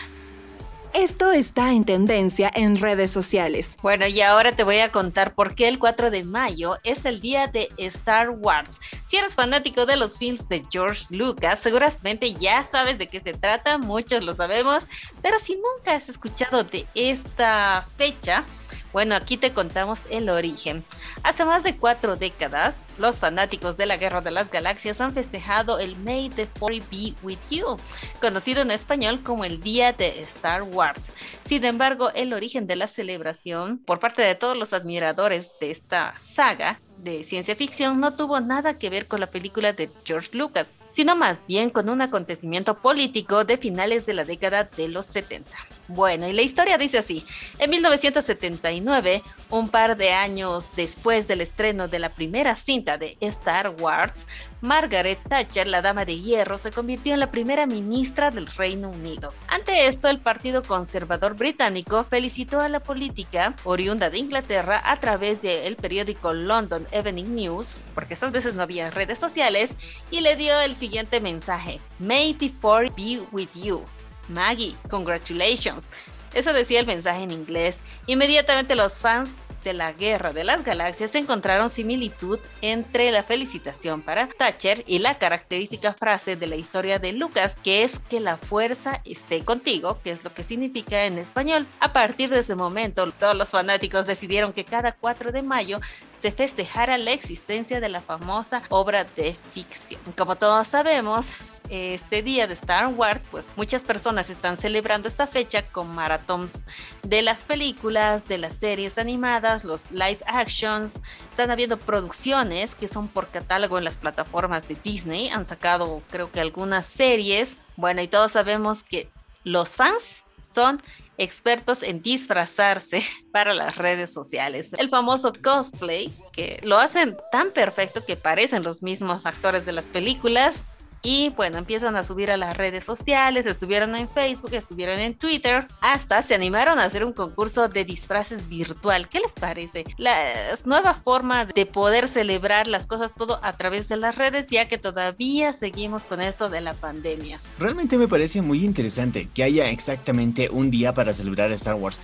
Esto 0.94 1.32
está 1.32 1.72
en 1.72 1.84
tendencia 1.84 2.50
en 2.54 2.76
redes 2.76 3.10
sociales. 3.10 3.76
Bueno, 3.80 4.06
y 4.06 4.20
ahora 4.20 4.52
te 4.52 4.62
voy 4.62 4.80
a 4.80 4.92
contar 4.92 5.34
por 5.34 5.54
qué 5.54 5.66
el 5.68 5.78
4 5.78 6.10
de 6.10 6.22
mayo 6.22 6.76
es 6.84 7.06
el 7.06 7.20
día 7.20 7.46
de 7.46 7.70
Star 7.78 8.28
Wars. 8.28 8.78
Si 9.08 9.16
eres 9.16 9.34
fanático 9.34 9.86
de 9.86 9.96
los 9.96 10.18
films 10.18 10.50
de 10.50 10.62
George 10.70 11.06
Lucas, 11.08 11.60
seguramente 11.60 12.34
ya 12.34 12.66
sabes 12.66 12.98
de 12.98 13.06
qué 13.06 13.22
se 13.22 13.32
trata, 13.32 13.78
muchos 13.78 14.22
lo 14.22 14.34
sabemos, 14.34 14.84
pero 15.22 15.38
si 15.38 15.54
nunca 15.54 15.94
has 15.94 16.10
escuchado 16.10 16.62
de 16.62 16.84
esta 16.94 17.86
fecha, 17.96 18.44
bueno, 18.92 19.14
aquí 19.14 19.36
te 19.36 19.52
contamos 19.52 20.00
el 20.10 20.28
origen. 20.28 20.84
Hace 21.22 21.44
más 21.44 21.62
de 21.62 21.76
cuatro 21.76 22.16
décadas, 22.16 22.88
los 22.98 23.18
fanáticos 23.18 23.76
de 23.76 23.86
la 23.86 23.96
Guerra 23.96 24.20
de 24.20 24.30
las 24.30 24.50
Galaxias 24.50 25.00
han 25.00 25.14
festejado 25.14 25.78
el 25.78 25.96
May 25.96 26.28
the 26.30 26.46
Force 26.46 26.82
Be 26.90 27.14
With 27.22 27.38
You, 27.50 27.76
conocido 28.20 28.62
en 28.62 28.70
español 28.70 29.22
como 29.22 29.44
el 29.44 29.62
Día 29.62 29.92
de 29.92 30.20
Star 30.22 30.62
Wars. 30.62 31.10
Sin 31.44 31.64
embargo, 31.64 32.10
el 32.14 32.32
origen 32.32 32.66
de 32.66 32.76
la 32.76 32.86
celebración 32.86 33.78
por 33.78 33.98
parte 33.98 34.22
de 34.22 34.34
todos 34.34 34.56
los 34.56 34.72
admiradores 34.72 35.52
de 35.60 35.70
esta 35.70 36.14
saga 36.20 36.78
de 36.98 37.24
ciencia 37.24 37.56
ficción 37.56 38.00
no 38.00 38.14
tuvo 38.14 38.40
nada 38.40 38.78
que 38.78 38.90
ver 38.90 39.06
con 39.06 39.20
la 39.20 39.30
película 39.30 39.72
de 39.72 39.90
George 40.04 40.30
Lucas, 40.32 40.68
sino 40.92 41.16
más 41.16 41.46
bien 41.46 41.70
con 41.70 41.88
un 41.88 42.02
acontecimiento 42.02 42.78
político 42.78 43.44
de 43.44 43.56
finales 43.56 44.06
de 44.06 44.14
la 44.14 44.24
década 44.24 44.64
de 44.76 44.88
los 44.88 45.06
70. 45.06 45.50
Bueno, 45.88 46.28
y 46.28 46.32
la 46.32 46.42
historia 46.42 46.78
dice 46.78 46.98
así, 46.98 47.26
en 47.58 47.70
1979, 47.70 49.22
un 49.50 49.68
par 49.68 49.96
de 49.96 50.12
años 50.12 50.66
después 50.76 51.26
del 51.26 51.40
estreno 51.40 51.88
de 51.88 51.98
la 51.98 52.10
primera 52.10 52.54
cinta 52.56 52.98
de 52.98 53.16
Star 53.20 53.74
Wars, 53.80 54.26
Margaret 54.62 55.18
Thatcher, 55.28 55.66
la 55.66 55.82
dama 55.82 56.04
de 56.04 56.20
hierro, 56.20 56.56
se 56.56 56.70
convirtió 56.70 57.14
en 57.14 57.20
la 57.20 57.32
primera 57.32 57.66
ministra 57.66 58.30
del 58.30 58.46
Reino 58.46 58.90
Unido. 58.90 59.34
Ante 59.48 59.88
esto, 59.88 60.08
el 60.08 60.20
Partido 60.20 60.62
Conservador 60.62 61.34
Británico 61.34 62.04
felicitó 62.04 62.60
a 62.60 62.68
la 62.68 62.78
política 62.78 63.54
oriunda 63.64 64.08
de 64.08 64.18
Inglaterra 64.18 64.80
a 64.84 65.00
través 65.00 65.42
del 65.42 65.74
periódico 65.74 66.32
London 66.32 66.86
Evening 66.92 67.34
News, 67.34 67.78
porque 67.92 68.14
esas 68.14 68.30
veces 68.30 68.54
no 68.54 68.62
había 68.62 68.90
redes 68.90 69.18
sociales, 69.18 69.72
y 70.12 70.20
le 70.20 70.36
dio 70.36 70.60
el 70.60 70.76
siguiente 70.82 71.20
mensaje: 71.20 71.80
May 72.00 72.34
the 72.34 72.48
Four 72.60 72.90
be 72.96 73.20
with 73.30 73.50
you. 73.54 73.84
Maggie, 74.28 74.74
congratulations. 74.90 75.90
Eso 76.34 76.52
decía 76.52 76.80
el 76.80 76.86
mensaje 76.86 77.22
en 77.22 77.30
inglés. 77.30 77.78
Inmediatamente 78.06 78.74
los 78.74 78.98
fans 78.98 79.30
de 79.64 79.72
la 79.72 79.92
Guerra 79.92 80.32
de 80.32 80.44
las 80.44 80.64
Galaxias 80.64 81.14
encontraron 81.14 81.70
similitud 81.70 82.38
entre 82.60 83.10
la 83.10 83.22
felicitación 83.22 84.02
para 84.02 84.28
Thatcher 84.28 84.84
y 84.86 84.98
la 84.98 85.18
característica 85.18 85.92
frase 85.92 86.36
de 86.36 86.46
la 86.46 86.56
historia 86.56 86.98
de 86.98 87.12
Lucas, 87.12 87.56
que 87.62 87.84
es 87.84 87.98
que 87.98 88.20
la 88.20 88.36
fuerza 88.36 89.00
esté 89.04 89.44
contigo, 89.44 90.00
que 90.02 90.10
es 90.10 90.24
lo 90.24 90.32
que 90.32 90.44
significa 90.44 91.04
en 91.06 91.18
español. 91.18 91.66
A 91.80 91.92
partir 91.92 92.30
de 92.30 92.40
ese 92.40 92.54
momento, 92.54 93.10
todos 93.12 93.36
los 93.36 93.50
fanáticos 93.50 94.06
decidieron 94.06 94.52
que 94.52 94.64
cada 94.64 94.92
4 94.92 95.32
de 95.32 95.42
mayo 95.42 95.80
se 96.20 96.30
festejara 96.30 96.98
la 96.98 97.12
existencia 97.12 97.80
de 97.80 97.88
la 97.88 98.00
famosa 98.00 98.62
obra 98.68 99.04
de 99.04 99.34
ficción. 99.54 100.00
Como 100.16 100.36
todos 100.36 100.68
sabemos, 100.68 101.26
este 101.68 102.22
día 102.22 102.46
de 102.46 102.54
Star 102.54 102.88
Wars, 102.88 103.26
pues 103.30 103.44
muchas 103.56 103.82
personas 103.82 104.30
están 104.30 104.58
celebrando 104.58 105.08
esta 105.08 105.26
fecha 105.26 105.62
con 105.62 105.94
maratons 105.94 106.66
de 107.02 107.22
las 107.22 107.44
películas, 107.44 108.28
de 108.28 108.38
las 108.38 108.54
series 108.54 108.98
animadas, 108.98 109.64
los 109.64 109.90
live 109.90 110.20
actions. 110.26 111.00
Están 111.30 111.50
habiendo 111.50 111.78
producciones 111.78 112.74
que 112.74 112.88
son 112.88 113.08
por 113.08 113.28
catálogo 113.28 113.78
en 113.78 113.84
las 113.84 113.96
plataformas 113.96 114.68
de 114.68 114.76
Disney. 114.82 115.28
Han 115.28 115.46
sacado 115.46 116.02
creo 116.10 116.30
que 116.30 116.40
algunas 116.40 116.86
series. 116.86 117.58
Bueno, 117.76 118.02
y 118.02 118.08
todos 118.08 118.32
sabemos 118.32 118.82
que 118.82 119.08
los 119.44 119.70
fans 119.70 120.22
son 120.48 120.80
expertos 121.18 121.82
en 121.82 122.02
disfrazarse 122.02 123.02
para 123.32 123.54
las 123.54 123.76
redes 123.76 124.12
sociales. 124.12 124.72
El 124.74 124.88
famoso 124.88 125.32
cosplay, 125.42 126.12
que 126.32 126.60
lo 126.62 126.78
hacen 126.78 127.16
tan 127.30 127.50
perfecto 127.50 128.04
que 128.04 128.16
parecen 128.16 128.62
los 128.62 128.82
mismos 128.82 129.26
actores 129.26 129.64
de 129.64 129.72
las 129.72 129.86
películas. 129.86 130.64
Y 131.02 131.30
bueno, 131.30 131.58
empiezan 131.58 131.96
a 131.96 132.04
subir 132.04 132.30
a 132.30 132.36
las 132.36 132.56
redes 132.56 132.84
sociales, 132.84 133.46
estuvieron 133.46 133.96
en 133.96 134.08
Facebook, 134.08 134.54
estuvieron 134.54 135.00
en 135.00 135.16
Twitter, 135.16 135.66
hasta 135.80 136.22
se 136.22 136.34
animaron 136.34 136.78
a 136.78 136.84
hacer 136.84 137.04
un 137.04 137.12
concurso 137.12 137.68
de 137.68 137.84
disfraces 137.84 138.48
virtual. 138.48 139.08
¿Qué 139.08 139.18
les 139.18 139.32
parece? 139.32 139.84
La 139.96 140.32
nueva 140.64 140.94
forma 140.94 141.44
de 141.44 141.66
poder 141.66 142.06
celebrar 142.06 142.68
las 142.68 142.86
cosas 142.86 143.14
todo 143.14 143.40
a 143.42 143.52
través 143.54 143.88
de 143.88 143.96
las 143.96 144.16
redes, 144.16 144.48
ya 144.48 144.68
que 144.68 144.78
todavía 144.78 145.52
seguimos 145.52 146.04
con 146.04 146.20
eso 146.20 146.48
de 146.48 146.60
la 146.60 146.74
pandemia. 146.74 147.40
Realmente 147.58 147.98
me 147.98 148.06
parece 148.06 148.40
muy 148.40 148.64
interesante 148.64 149.28
que 149.34 149.42
haya 149.42 149.70
exactamente 149.70 150.50
un 150.50 150.70
día 150.70 150.94
para 150.94 151.12
celebrar 151.12 151.50
Star 151.50 151.74
Wars 151.74 152.00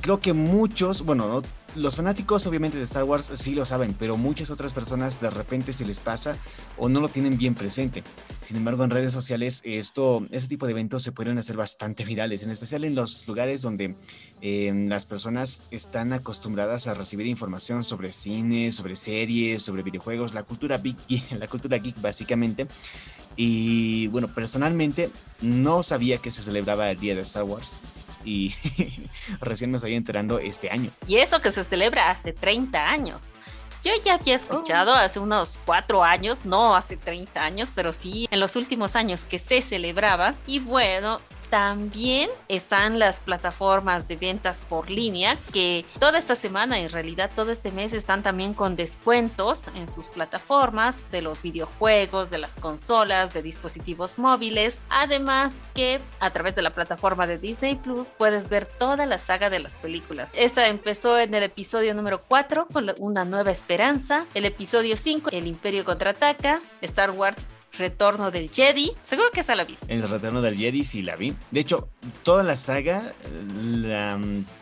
creo 0.00 0.20
que 0.20 0.32
muchos, 0.32 1.02
bueno, 1.02 1.42
los 1.76 1.96
fanáticos 1.96 2.46
obviamente 2.46 2.78
de 2.78 2.84
Star 2.84 3.04
Wars 3.04 3.30
sí 3.34 3.54
lo 3.54 3.64
saben, 3.64 3.94
pero 3.98 4.16
muchas 4.16 4.50
otras 4.50 4.72
personas 4.72 5.20
de 5.20 5.30
repente 5.30 5.72
se 5.72 5.86
les 5.86 6.00
pasa 6.00 6.36
o 6.76 6.88
no 6.88 7.00
lo 7.00 7.08
tienen 7.08 7.38
bien 7.38 7.54
presente. 7.54 8.02
Sin 8.42 8.56
embargo, 8.56 8.84
en 8.84 8.90
redes 8.90 9.12
sociales 9.12 9.62
esto, 9.64 10.26
este 10.30 10.48
tipo 10.48 10.66
de 10.66 10.72
eventos 10.72 11.02
se 11.02 11.12
pueden 11.12 11.38
hacer 11.38 11.56
bastante 11.56 12.04
virales, 12.04 12.42
en 12.42 12.50
especial 12.50 12.84
en 12.84 12.94
los 12.94 13.26
lugares 13.28 13.62
donde 13.62 13.94
em, 14.40 14.88
las 14.88 15.06
personas 15.06 15.62
están 15.70 16.12
acostumbradas 16.12 16.86
a 16.86 16.94
recibir 16.94 17.26
información 17.26 17.84
sobre 17.84 18.12
cine, 18.12 18.72
sobre 18.72 18.96
series, 18.96 19.62
sobre 19.62 19.82
videojuegos, 19.82 20.34
la 20.34 20.42
cultura 20.42 20.78
geek, 20.78 20.98
la 21.38 21.46
cultura 21.46 21.78
geek 21.78 22.00
básicamente. 22.00 22.66
Y 23.36 24.08
bueno, 24.08 24.34
personalmente 24.34 25.10
no 25.40 25.84
sabía 25.84 26.18
que 26.18 26.32
se 26.32 26.42
celebraba 26.42 26.90
el 26.90 26.98
día 26.98 27.14
de 27.14 27.20
Star 27.22 27.44
Wars 27.44 27.80
y 28.24 28.54
recién 29.40 29.70
me 29.70 29.76
estoy 29.76 29.94
enterando 29.94 30.38
este 30.38 30.70
año. 30.70 30.90
Y 31.06 31.16
eso 31.16 31.40
que 31.40 31.52
se 31.52 31.64
celebra 31.64 32.10
hace 32.10 32.32
30 32.32 32.90
años. 32.90 33.22
Yo 33.82 33.92
ya 34.04 34.14
había 34.14 34.34
escuchado 34.34 34.92
oh. 34.92 34.96
hace 34.96 35.18
unos 35.18 35.58
cuatro 35.64 36.04
años, 36.04 36.44
no 36.44 36.74
hace 36.74 36.98
30 36.98 37.42
años, 37.42 37.70
pero 37.74 37.92
sí 37.92 38.28
en 38.30 38.40
los 38.40 38.54
últimos 38.56 38.94
años 38.94 39.24
que 39.24 39.38
se 39.38 39.62
celebraba. 39.62 40.34
Y 40.46 40.58
bueno, 40.58 41.20
también 41.50 42.30
están 42.48 42.98
las 42.98 43.20
plataformas 43.20 44.06
de 44.08 44.16
ventas 44.16 44.62
por 44.62 44.88
línea 44.88 45.36
que 45.52 45.84
toda 45.98 46.18
esta 46.18 46.36
semana, 46.36 46.78
en 46.78 46.90
realidad 46.90 47.30
todo 47.34 47.50
este 47.50 47.72
mes, 47.72 47.92
están 47.92 48.22
también 48.22 48.54
con 48.54 48.76
descuentos 48.76 49.66
en 49.74 49.90
sus 49.90 50.08
plataformas 50.08 51.02
de 51.10 51.22
los 51.22 51.42
videojuegos, 51.42 52.30
de 52.30 52.38
las 52.38 52.56
consolas, 52.56 53.34
de 53.34 53.42
dispositivos 53.42 54.18
móviles. 54.18 54.80
Además 54.88 55.54
que 55.74 56.00
a 56.20 56.30
través 56.30 56.54
de 56.54 56.62
la 56.62 56.70
plataforma 56.70 57.26
de 57.26 57.38
Disney 57.38 57.74
Plus 57.74 58.10
puedes 58.10 58.48
ver 58.48 58.66
toda 58.66 59.04
la 59.06 59.18
saga 59.18 59.50
de 59.50 59.58
las 59.58 59.76
películas. 59.76 60.30
Esta 60.34 60.68
empezó 60.68 61.18
en 61.18 61.34
el 61.34 61.42
episodio 61.42 61.94
número 61.94 62.22
4 62.28 62.68
con 62.72 62.92
una 62.98 63.24
nueva 63.24 63.50
esperanza, 63.50 64.26
el 64.34 64.44
episodio 64.44 64.96
5, 64.96 65.30
El 65.32 65.46
Imperio 65.46 65.84
contraataca, 65.84 66.60
Star 66.80 67.10
Wars 67.10 67.44
Retorno 67.78 68.30
del 68.30 68.50
Jedi. 68.50 68.92
Seguro 69.02 69.30
que 69.30 69.40
esa 69.40 69.54
la 69.54 69.64
viste. 69.64 69.92
El 69.92 70.08
Retorno 70.08 70.42
del 70.42 70.56
Jedi 70.56 70.84
sí 70.84 71.02
la 71.02 71.16
vi. 71.16 71.34
De 71.50 71.60
hecho, 71.60 71.88
toda 72.22 72.42
la 72.42 72.56
saga, 72.56 73.12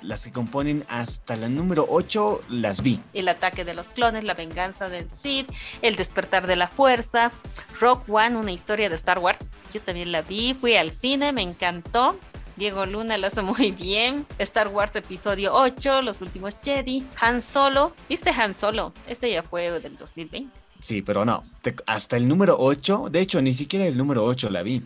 las 0.02 0.24
que 0.24 0.32
componen 0.32 0.84
hasta 0.88 1.36
la 1.36 1.48
número 1.48 1.86
8, 1.88 2.42
las 2.50 2.82
vi. 2.82 3.00
El 3.14 3.28
ataque 3.28 3.64
de 3.64 3.74
los 3.74 3.88
clones, 3.88 4.24
la 4.24 4.34
venganza 4.34 4.88
del 4.88 5.10
Sith, 5.10 5.50
el 5.82 5.96
despertar 5.96 6.46
de 6.46 6.56
la 6.56 6.68
fuerza, 6.68 7.32
Rock 7.80 8.08
One, 8.08 8.36
una 8.36 8.52
historia 8.52 8.88
de 8.88 8.96
Star 8.96 9.18
Wars. 9.18 9.48
Yo 9.72 9.80
también 9.80 10.12
la 10.12 10.22
vi, 10.22 10.54
fui 10.54 10.76
al 10.76 10.90
cine, 10.90 11.32
me 11.32 11.42
encantó. 11.42 12.18
Diego 12.56 12.86
Luna 12.86 13.16
lo 13.18 13.28
hace 13.28 13.40
muy 13.42 13.70
bien. 13.70 14.26
Star 14.38 14.68
Wars 14.68 14.96
Episodio 14.96 15.54
8, 15.54 16.02
Los 16.02 16.20
Últimos 16.22 16.56
Jedi. 16.60 17.06
Han 17.20 17.40
Solo. 17.40 17.92
¿Viste 18.08 18.30
Han 18.30 18.52
Solo? 18.52 18.92
Este 19.06 19.30
ya 19.30 19.42
fue 19.42 19.70
del 19.80 19.96
2020. 19.96 20.57
Sí, 20.80 21.02
pero 21.02 21.24
no, 21.24 21.42
hasta 21.86 22.16
el 22.16 22.28
número 22.28 22.56
8, 22.58 23.08
de 23.10 23.20
hecho, 23.20 23.42
ni 23.42 23.54
siquiera 23.54 23.86
el 23.86 23.96
número 23.96 24.24
8 24.24 24.50
la 24.50 24.62
vi. 24.62 24.82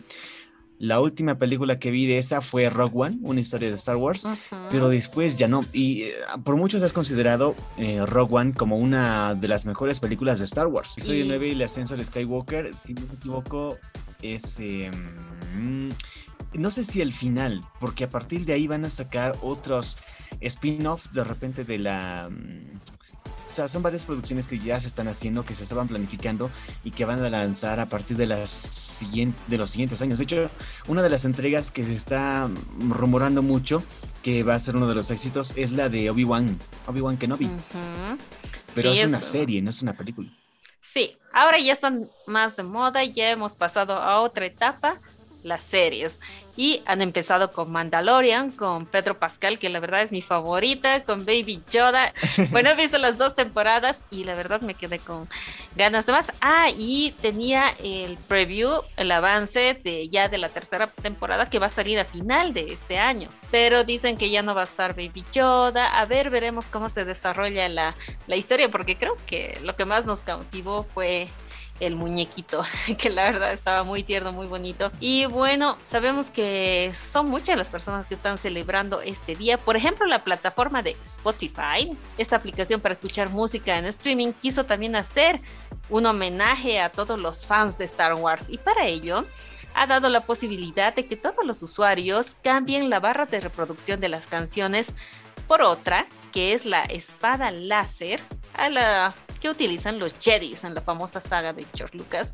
La 0.79 0.99
última 0.99 1.37
película 1.37 1.79
que 1.79 1.91
vi 1.91 2.07
de 2.07 2.17
esa 2.17 2.41
fue 2.41 2.69
Rock 2.69 2.93
One, 2.95 3.17
una 3.21 3.39
historia 3.39 3.69
de 3.69 3.75
Star 3.75 3.95
Wars, 3.95 4.27
pero 4.69 4.89
después 4.89 5.37
ya 5.37 5.47
no. 5.47 5.63
Y 5.71 6.01
eh, 6.01 6.13
por 6.43 6.57
muchos 6.57 6.83
es 6.83 6.91
considerado 6.91 7.55
eh, 7.77 8.05
Rogue 8.05 8.35
One 8.35 8.53
como 8.53 8.75
una 8.77 9.33
de 9.33 9.47
las 9.47 9.65
mejores 9.65 10.01
películas 10.01 10.39
de 10.39 10.45
Star 10.45 10.67
Wars. 10.67 10.95
Soy 10.97 11.21
el 11.21 11.29
9 11.29 11.47
y 11.47 11.51
el 11.51 11.61
ascenso 11.61 11.95
de 11.95 12.03
Skywalker, 12.03 12.75
si 12.75 12.93
no 12.95 13.01
me 13.07 13.13
equivoco, 13.13 13.77
es... 14.21 14.59
Em, 14.59 15.89
no 16.53 16.69
sé 16.69 16.83
si 16.83 17.01
el 17.01 17.13
final, 17.13 17.61
porque 17.79 18.03
a 18.03 18.09
partir 18.09 18.43
de 18.45 18.53
ahí 18.53 18.67
van 18.67 18.83
a 18.83 18.89
sacar 18.89 19.37
otros 19.41 19.97
spin-offs 20.41 21.13
de 21.13 21.23
repente 21.23 21.63
de 21.63 21.79
la... 21.79 22.29
Mm, 22.29 22.79
o 23.53 23.55
sea, 23.55 23.67
son 23.67 23.83
varias 23.83 24.03
producciones 24.05 24.47
que 24.47 24.57
ya 24.57 24.79
se 24.79 24.87
están 24.87 25.07
haciendo, 25.07 25.45
que 25.45 25.53
se 25.53 25.61
estaban 25.61 25.87
planificando 25.87 26.49
y 26.83 26.89
que 26.89 27.05
van 27.05 27.23
a 27.23 27.29
lanzar 27.29 27.79
a 27.79 27.87
partir 27.87 28.17
de, 28.17 28.25
las 28.25 28.99
de 29.47 29.57
los 29.59 29.69
siguientes 29.69 30.01
años. 30.01 30.17
De 30.17 30.23
hecho, 30.23 30.49
una 30.87 31.03
de 31.03 31.11
las 31.11 31.23
entregas 31.23 31.69
que 31.69 31.83
se 31.83 31.93
está 31.93 32.49
rumorando 32.79 33.43
mucho, 33.43 33.83
que 34.23 34.41
va 34.41 34.55
a 34.55 34.59
ser 34.59 34.75
uno 34.75 34.87
de 34.87 34.95
los 34.95 35.11
éxitos, 35.11 35.53
es 35.55 35.71
la 35.71 35.87
de 35.87 36.09
Obi-Wan, 36.09 36.57
Obi-Wan 36.87 37.17
Kenobi. 37.17 37.47
Pero 38.73 38.91
es 38.91 39.05
una 39.05 39.21
serie, 39.21 39.61
no 39.61 39.69
es 39.69 39.83
una 39.83 39.93
película. 39.93 40.31
Sí, 40.81 41.15
ahora 41.31 41.59
ya 41.59 41.73
están 41.73 42.09
más 42.25 42.55
de 42.55 42.63
moda, 42.63 43.03
ya 43.03 43.29
hemos 43.29 43.55
pasado 43.55 43.93
a 43.93 44.19
otra 44.21 44.47
etapa, 44.47 44.97
las 45.43 45.63
series. 45.63 46.19
Y 46.55 46.83
han 46.85 47.01
empezado 47.01 47.51
con 47.51 47.71
Mandalorian, 47.71 48.51
con 48.51 48.85
Pedro 48.85 49.17
Pascal, 49.17 49.57
que 49.57 49.69
la 49.69 49.79
verdad 49.79 50.01
es 50.01 50.11
mi 50.11 50.21
favorita, 50.21 51.03
con 51.03 51.25
Baby 51.25 51.61
Yoda. 51.71 52.13
Bueno, 52.51 52.69
he 52.69 52.75
visto 52.75 52.97
las 52.97 53.17
dos 53.17 53.35
temporadas 53.35 54.03
y 54.11 54.25
la 54.25 54.35
verdad 54.35 54.61
me 54.61 54.75
quedé 54.75 54.99
con 54.99 55.27
ganas 55.75 56.05
de 56.05 56.11
más. 56.11 56.31
Ah, 56.41 56.67
y 56.75 57.15
tenía 57.21 57.69
el 57.83 58.17
preview, 58.17 58.79
el 58.97 59.11
avance 59.11 59.79
de 59.83 60.09
ya 60.09 60.29
de 60.29 60.37
la 60.37 60.49
tercera 60.49 60.87
temporada 60.87 61.49
que 61.49 61.59
va 61.59 61.67
a 61.67 61.69
salir 61.69 61.99
a 61.99 62.05
final 62.05 62.53
de 62.53 62.71
este 62.71 62.99
año. 62.99 63.29
Pero 63.49 63.83
dicen 63.83 64.17
que 64.17 64.29
ya 64.29 64.41
no 64.41 64.53
va 64.53 64.61
a 64.61 64.65
estar 64.65 64.95
Baby 64.95 65.23
Yoda. 65.31 65.99
A 65.99 66.05
ver, 66.05 66.29
veremos 66.29 66.65
cómo 66.65 66.89
se 66.89 67.05
desarrolla 67.05 67.67
la, 67.69 67.95
la 68.27 68.35
historia, 68.35 68.69
porque 68.69 68.97
creo 68.97 69.17
que 69.25 69.57
lo 69.63 69.75
que 69.75 69.85
más 69.85 70.05
nos 70.05 70.21
cautivó 70.21 70.83
fue 70.83 71.27
el 71.85 71.95
muñequito, 71.95 72.63
que 72.97 73.09
la 73.09 73.25
verdad 73.25 73.53
estaba 73.53 73.83
muy 73.83 74.03
tierno, 74.03 74.31
muy 74.31 74.47
bonito. 74.47 74.91
Y 74.99 75.25
bueno, 75.25 75.77
sabemos 75.89 76.29
que 76.29 76.93
son 76.95 77.29
muchas 77.29 77.57
las 77.57 77.67
personas 77.67 78.05
que 78.05 78.13
están 78.13 78.37
celebrando 78.37 79.01
este 79.01 79.35
día. 79.35 79.57
Por 79.57 79.75
ejemplo, 79.75 80.05
la 80.05 80.19
plataforma 80.23 80.81
de 80.81 80.91
Spotify, 81.03 81.97
esta 82.17 82.35
aplicación 82.35 82.81
para 82.81 82.93
escuchar 82.93 83.29
música 83.29 83.77
en 83.77 83.85
streaming, 83.85 84.33
quiso 84.33 84.65
también 84.65 84.95
hacer 84.95 85.39
un 85.89 86.05
homenaje 86.05 86.79
a 86.79 86.91
todos 86.91 87.19
los 87.19 87.45
fans 87.45 87.77
de 87.77 87.85
Star 87.85 88.15
Wars. 88.15 88.49
Y 88.49 88.57
para 88.57 88.85
ello, 88.85 89.25
ha 89.73 89.87
dado 89.87 90.09
la 90.09 90.25
posibilidad 90.25 90.93
de 90.93 91.05
que 91.07 91.15
todos 91.15 91.45
los 91.45 91.61
usuarios 91.63 92.35
cambien 92.43 92.89
la 92.89 92.99
barra 92.99 93.25
de 93.25 93.39
reproducción 93.39 93.99
de 93.99 94.09
las 94.09 94.27
canciones 94.27 94.93
por 95.47 95.61
otra, 95.61 96.05
que 96.31 96.53
es 96.53 96.65
la 96.65 96.83
espada 96.83 97.51
láser, 97.51 98.21
a 98.53 98.69
la 98.69 99.13
que 99.43 99.49
utilizan 99.49 99.99
los 99.99 100.15
Jedis 100.17 100.63
en 100.63 100.73
la 100.73 100.79
famosa 100.79 101.19
saga 101.19 101.51
de 101.51 101.67
George 101.75 101.97
Lucas. 101.97 102.31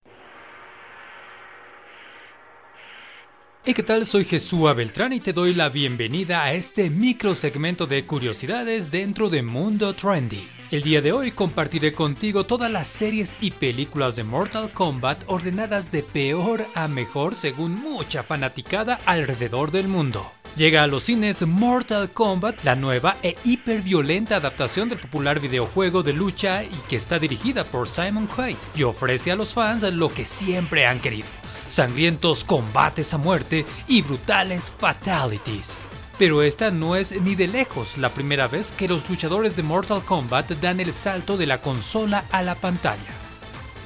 ¿Y 3.66 3.74
qué 3.74 3.82
tal? 3.82 4.06
Soy 4.06 4.24
Jesús 4.24 4.74
Beltrán 4.74 5.12
y 5.12 5.20
te 5.20 5.32
doy 5.32 5.52
la 5.52 5.68
bienvenida 5.68 6.42
a 6.42 6.54
este 6.54 6.88
micro 6.88 7.34
segmento 7.34 7.86
de 7.86 8.06
curiosidades 8.06 8.90
dentro 8.90 9.28
de 9.28 9.42
Mundo 9.42 9.92
Trendy. 9.94 10.48
El 10.70 10.82
día 10.82 11.02
de 11.02 11.12
hoy 11.12 11.32
compartiré 11.32 11.92
contigo 11.92 12.44
todas 12.44 12.70
las 12.70 12.86
series 12.86 13.36
y 13.40 13.50
películas 13.50 14.16
de 14.16 14.24
Mortal 14.24 14.70
Kombat 14.70 15.22
ordenadas 15.26 15.90
de 15.90 16.02
peor 16.02 16.66
a 16.74 16.88
mejor 16.88 17.34
según 17.34 17.78
mucha 17.80 18.22
fanaticada 18.22 19.00
alrededor 19.04 19.70
del 19.70 19.88
mundo. 19.88 20.30
Llega 20.56 20.82
a 20.82 20.88
los 20.88 21.04
cines 21.04 21.46
Mortal 21.46 22.10
Kombat, 22.10 22.64
la 22.64 22.74
nueva 22.74 23.16
e 23.22 23.36
hiperviolenta 23.44 24.36
adaptación 24.36 24.88
del 24.88 24.98
popular 24.98 25.38
videojuego 25.38 26.02
de 26.02 26.12
lucha 26.12 26.64
y 26.64 26.74
que 26.88 26.96
está 26.96 27.18
dirigida 27.20 27.62
por 27.62 27.88
Simon 27.88 28.26
Quaid 28.26 28.56
y 28.74 28.82
ofrece 28.82 29.30
a 29.30 29.36
los 29.36 29.54
fans 29.54 29.84
lo 29.84 30.12
que 30.12 30.24
siempre 30.24 30.84
han 30.84 30.98
querido, 30.98 31.28
sangrientos 31.68 32.44
combates 32.44 33.14
a 33.14 33.18
muerte 33.18 33.66
y 33.86 34.02
brutales 34.02 34.72
fatalities. 34.76 35.84
Pero 36.18 36.42
esta 36.42 36.70
no 36.70 36.96
es 36.96 37.20
ni 37.20 37.36
de 37.36 37.46
lejos 37.46 37.96
la 37.96 38.08
primera 38.08 38.48
vez 38.48 38.72
que 38.72 38.88
los 38.88 39.08
luchadores 39.08 39.54
de 39.54 39.62
Mortal 39.62 40.02
Kombat 40.04 40.50
dan 40.60 40.80
el 40.80 40.92
salto 40.92 41.36
de 41.36 41.46
la 41.46 41.62
consola 41.62 42.24
a 42.32 42.42
la 42.42 42.56
pantalla. 42.56 43.18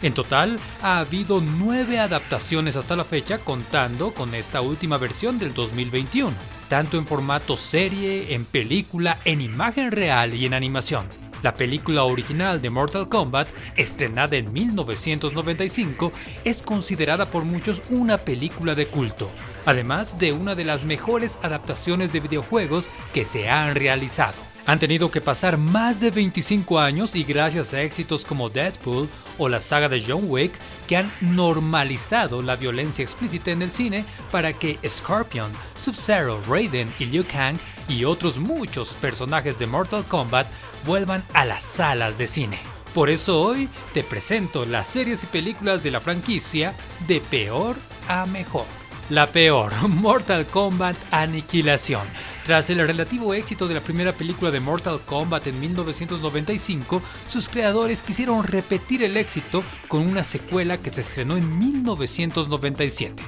En 0.03 0.15
total, 0.15 0.59
ha 0.83 0.99
habido 0.99 1.41
nueve 1.41 2.01
adaptaciones 2.01 2.77
hasta 2.77 2.97
la 2.97 3.05
fecha, 3.05 3.39
contando 3.39 4.13
con 4.13 4.35
esta 4.35 4.61
última 4.61 4.99
versión 4.99 5.39
del 5.39 5.55
2021, 5.55 6.33
tanto 6.69 6.99
en 6.99 7.07
formato 7.07 7.57
serie, 7.57 8.35
en 8.35 8.45
película, 8.45 9.19
en 9.25 9.41
imagen 9.41 9.93
real 9.93 10.35
y 10.35 10.47
en 10.47 10.55
animación. 10.55 11.07
La 11.43 11.55
película 11.55 12.05
original 12.05 12.63
de 12.63 12.71
Mortal 12.71 13.09
Kombat, 13.09 13.49
estrenada 13.77 14.37
en 14.37 14.53
1995, 14.53 16.13
es 16.45 16.63
considerada 16.63 17.27
por 17.27 17.45
muchos 17.45 17.83
una 17.91 18.19
película 18.19 18.77
de 18.77 18.87
culto, 18.87 19.29
además 19.67 20.19
de 20.19 20.33
una 20.33 20.55
de 20.55 20.65
las 20.65 20.85
mejores 20.85 21.41
adaptaciones 21.43 22.13
de 22.13 22.21
videojuegos 22.21 22.89
que 23.13 23.25
se 23.25 23.51
han 23.51 23.75
realizado. 23.75 24.53
Han 24.67 24.79
tenido 24.79 25.11
que 25.11 25.21
pasar 25.21 25.59
más 25.59 25.99
de 25.99 26.13
25 26.13 26.79
años 26.79 27.17
y 27.17 27.25
gracias 27.25 27.75
a 27.75 27.83
éxitos 27.83 28.25
como 28.25 28.49
Deadpool 28.49 29.09
o 29.37 29.49
la 29.49 29.59
saga 29.59 29.89
de 29.89 30.01
John 30.07 30.27
Wick 30.29 30.53
han 30.95 31.11
normalizado 31.21 32.43
la 32.43 32.57
violencia 32.57 33.03
explícita 33.03 33.51
en 33.51 33.63
el 33.63 33.71
cine 33.71 34.05
para 34.31 34.53
que 34.53 34.79
Scorpion, 34.87 35.53
Sub-Zero, 35.75 36.41
Raiden 36.49 36.93
y 36.99 37.07
Liu 37.07 37.25
Kang 37.25 37.57
y 37.89 38.05
otros 38.05 38.39
muchos 38.39 38.91
personajes 38.95 39.59
de 39.59 39.67
Mortal 39.67 40.05
Kombat 40.05 40.47
vuelvan 40.87 41.25
a 41.35 41.45
las 41.45 41.63
salas 41.63 42.19
de 42.19 42.27
cine. 42.27 42.59
Por 42.95 43.09
eso 43.09 43.41
hoy 43.41 43.69
te 43.95 44.03
presento 44.03 44.67
las 44.67 44.87
series 44.87 45.25
y 45.25 45.27
películas 45.27 45.83
de 45.83 45.91
la 45.91 46.01
franquicia 46.01 46.75
de 47.07 47.21
peor 47.21 47.77
a 48.09 48.27
mejor. 48.27 48.67
La 49.09 49.29
peor, 49.33 49.73
Mortal 49.89 50.47
Kombat 50.47 50.97
Aniquilación. 51.11 52.07
Tras 52.45 52.71
el 52.71 52.85
relativo 52.85 53.35
éxito 53.35 53.69
de 53.69 53.75
la 53.75 53.81
primera 53.81 54.13
película 54.13 54.51
de 54.51 54.59
Mortal 54.59 54.99
Kombat 55.07 55.47
en 55.47 55.61
1995, 55.61 57.01
sus 57.29 57.49
creadores 57.49 58.03
quisieron 58.03 58.43
repetir 58.43 59.05
el 59.05 59.17
éxito 59.17 59.63
con 59.87 60.01
una 60.01 60.25
secuela 60.25 60.77
que 60.77 60.91
se 60.91 61.03
estrenó 61.03 61.37
en 61.37 61.57
1997. 61.57 63.23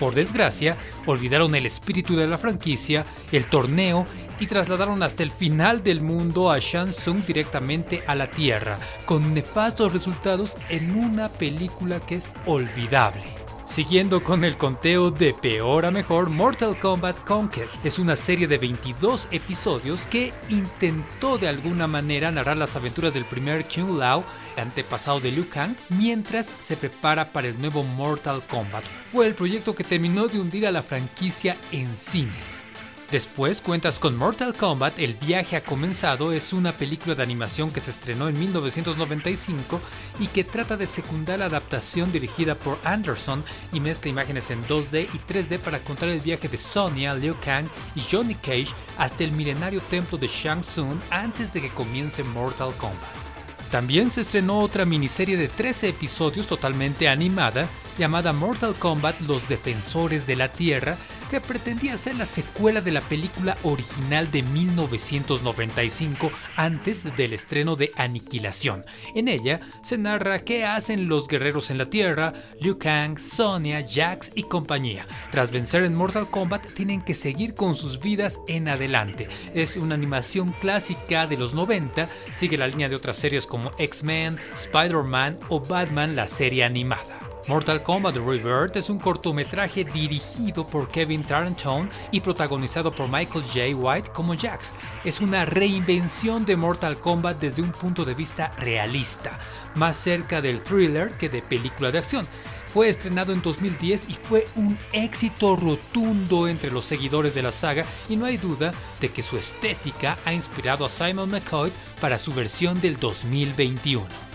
Por 0.00 0.14
desgracia, 0.14 0.76
olvidaron 1.06 1.54
el 1.54 1.66
espíritu 1.66 2.16
de 2.16 2.26
la 2.26 2.38
franquicia, 2.38 3.04
el 3.30 3.44
torneo 3.46 4.06
y 4.40 4.46
trasladaron 4.46 5.04
hasta 5.04 5.22
el 5.22 5.30
final 5.30 5.84
del 5.84 6.00
mundo 6.00 6.50
a 6.50 6.58
Shang 6.58 6.90
Tsung 6.90 7.24
directamente 7.24 8.02
a 8.08 8.16
la 8.16 8.28
Tierra, 8.28 8.78
con 9.06 9.34
nefastos 9.34 9.92
resultados 9.92 10.56
en 10.68 10.96
una 10.96 11.28
película 11.28 12.00
que 12.00 12.16
es 12.16 12.30
olvidable. 12.46 13.47
Siguiendo 13.68 14.24
con 14.24 14.44
el 14.44 14.56
conteo 14.56 15.10
de 15.10 15.34
peor 15.34 15.84
a 15.84 15.90
mejor, 15.90 16.30
Mortal 16.30 16.80
Kombat 16.80 17.22
Conquest 17.24 17.84
es 17.84 17.98
una 17.98 18.16
serie 18.16 18.48
de 18.48 18.56
22 18.56 19.28
episodios 19.30 20.02
que 20.06 20.32
intentó 20.48 21.36
de 21.36 21.48
alguna 21.48 21.86
manera 21.86 22.30
narrar 22.30 22.56
las 22.56 22.74
aventuras 22.76 23.12
del 23.12 23.26
primer 23.26 23.66
Kung 23.66 23.98
Lao, 23.98 24.24
antepasado 24.56 25.20
de 25.20 25.30
Liu 25.32 25.48
Kang, 25.48 25.76
mientras 25.90 26.52
se 26.58 26.76
prepara 26.76 27.30
para 27.30 27.48
el 27.48 27.60
nuevo 27.60 27.84
Mortal 27.84 28.42
Kombat. 28.48 28.84
Fue 29.12 29.26
el 29.26 29.34
proyecto 29.34 29.74
que 29.74 29.84
terminó 29.84 30.28
de 30.28 30.40
hundir 30.40 30.66
a 30.66 30.72
la 30.72 30.82
franquicia 30.82 31.54
en 31.70 31.94
cines. 31.94 32.67
Después 33.10 33.62
cuentas 33.62 33.98
con 33.98 34.18
Mortal 34.18 34.52
Kombat 34.52 34.98
El 34.98 35.14
viaje 35.14 35.56
ha 35.56 35.62
comenzado 35.62 36.32
es 36.32 36.52
una 36.52 36.72
película 36.72 37.14
de 37.14 37.22
animación 37.22 37.70
que 37.70 37.80
se 37.80 37.90
estrenó 37.90 38.28
en 38.28 38.38
1995 38.38 39.80
y 40.20 40.26
que 40.26 40.44
trata 40.44 40.76
de 40.76 40.86
secundar 40.86 41.38
la 41.38 41.46
adaptación 41.46 42.12
dirigida 42.12 42.54
por 42.54 42.78
Anderson 42.84 43.42
y 43.72 43.80
mezcla 43.80 44.10
imágenes 44.10 44.50
en 44.50 44.62
2D 44.64 45.08
y 45.14 45.18
3D 45.32 45.58
para 45.58 45.78
contar 45.78 46.10
el 46.10 46.20
viaje 46.20 46.48
de 46.48 46.58
Sonya, 46.58 47.14
Liu 47.14 47.34
Kang 47.42 47.66
y 47.94 48.02
Johnny 48.02 48.34
Cage 48.34 48.74
hasta 48.98 49.24
el 49.24 49.32
milenario 49.32 49.80
templo 49.80 50.18
de 50.18 50.26
Shang 50.26 50.60
Tsung 50.60 50.98
antes 51.08 51.54
de 51.54 51.62
que 51.62 51.70
comience 51.70 52.22
Mortal 52.22 52.74
Kombat. 52.76 53.28
También 53.70 54.10
se 54.10 54.20
estrenó 54.20 54.60
otra 54.60 54.84
miniserie 54.84 55.38
de 55.38 55.48
13 55.48 55.88
episodios 55.88 56.46
totalmente 56.46 57.08
animada 57.08 57.68
llamada 57.98 58.32
Mortal 58.32 58.74
Kombat 58.74 59.20
Los 59.22 59.48
Defensores 59.48 60.26
de 60.26 60.36
la 60.36 60.52
Tierra, 60.52 60.96
que 61.28 61.40
pretendía 61.40 61.96
ser 61.96 62.16
la 62.16 62.26
secuela 62.26 62.80
de 62.80 62.90
la 62.90 63.00
película 63.00 63.56
original 63.62 64.30
de 64.30 64.42
1995 64.42 66.30
antes 66.56 67.16
del 67.16 67.32
estreno 67.32 67.76
de 67.76 67.92
Aniquilación. 67.96 68.84
En 69.14 69.28
ella 69.28 69.60
se 69.82 69.98
narra 69.98 70.44
qué 70.44 70.64
hacen 70.64 71.08
los 71.08 71.28
guerreros 71.28 71.70
en 71.70 71.78
la 71.78 71.90
Tierra, 71.90 72.32
Liu 72.60 72.78
Kang, 72.78 73.18
Sonya, 73.18 73.84
Jax 73.88 74.32
y 74.34 74.44
compañía. 74.44 75.06
Tras 75.30 75.50
vencer 75.50 75.84
en 75.84 75.94
Mortal 75.94 76.28
Kombat 76.30 76.66
tienen 76.74 77.02
que 77.02 77.14
seguir 77.14 77.54
con 77.54 77.76
sus 77.76 78.00
vidas 78.00 78.40
en 78.48 78.68
adelante. 78.68 79.28
Es 79.54 79.76
una 79.76 79.94
animación 79.94 80.54
clásica 80.60 81.26
de 81.26 81.36
los 81.36 81.54
90, 81.54 82.08
sigue 82.32 82.56
la 82.56 82.68
línea 82.68 82.88
de 82.88 82.96
otras 82.96 83.16
series 83.16 83.46
como 83.46 83.70
X-Men, 83.78 84.38
Spider-Man 84.54 85.38
o 85.48 85.60
Batman 85.60 86.16
la 86.16 86.26
serie 86.26 86.64
animada. 86.64 87.27
Mortal 87.48 87.82
Kombat 87.82 88.16
Rebirth 88.16 88.76
es 88.76 88.90
un 88.90 88.98
cortometraje 88.98 89.82
dirigido 89.82 90.66
por 90.66 90.88
Kevin 90.90 91.24
Tarantone 91.24 91.88
y 92.10 92.20
protagonizado 92.20 92.92
por 92.94 93.08
Michael 93.08 93.42
J. 93.42 93.74
White 93.74 94.10
como 94.12 94.36
Jax. 94.36 94.74
Es 95.02 95.22
una 95.22 95.46
reinvención 95.46 96.44
de 96.44 96.56
Mortal 96.56 96.98
Kombat 96.98 97.40
desde 97.40 97.62
un 97.62 97.72
punto 97.72 98.04
de 98.04 98.12
vista 98.12 98.52
realista, 98.58 99.38
más 99.76 99.96
cerca 99.96 100.42
del 100.42 100.60
thriller 100.60 101.16
que 101.16 101.30
de 101.30 101.40
película 101.40 101.90
de 101.90 101.98
acción. 101.98 102.26
Fue 102.66 102.90
estrenado 102.90 103.32
en 103.32 103.40
2010 103.40 104.10
y 104.10 104.14
fue 104.14 104.46
un 104.54 104.78
éxito 104.92 105.56
rotundo 105.56 106.48
entre 106.48 106.70
los 106.70 106.84
seguidores 106.84 107.32
de 107.32 107.42
la 107.42 107.50
saga 107.50 107.86
y 108.10 108.16
no 108.16 108.26
hay 108.26 108.36
duda 108.36 108.74
de 109.00 109.10
que 109.10 109.22
su 109.22 109.38
estética 109.38 110.18
ha 110.26 110.34
inspirado 110.34 110.84
a 110.84 110.90
Simon 110.90 111.30
McCoy 111.30 111.72
para 111.98 112.18
su 112.18 112.34
versión 112.34 112.78
del 112.82 112.98
2021. 112.98 114.27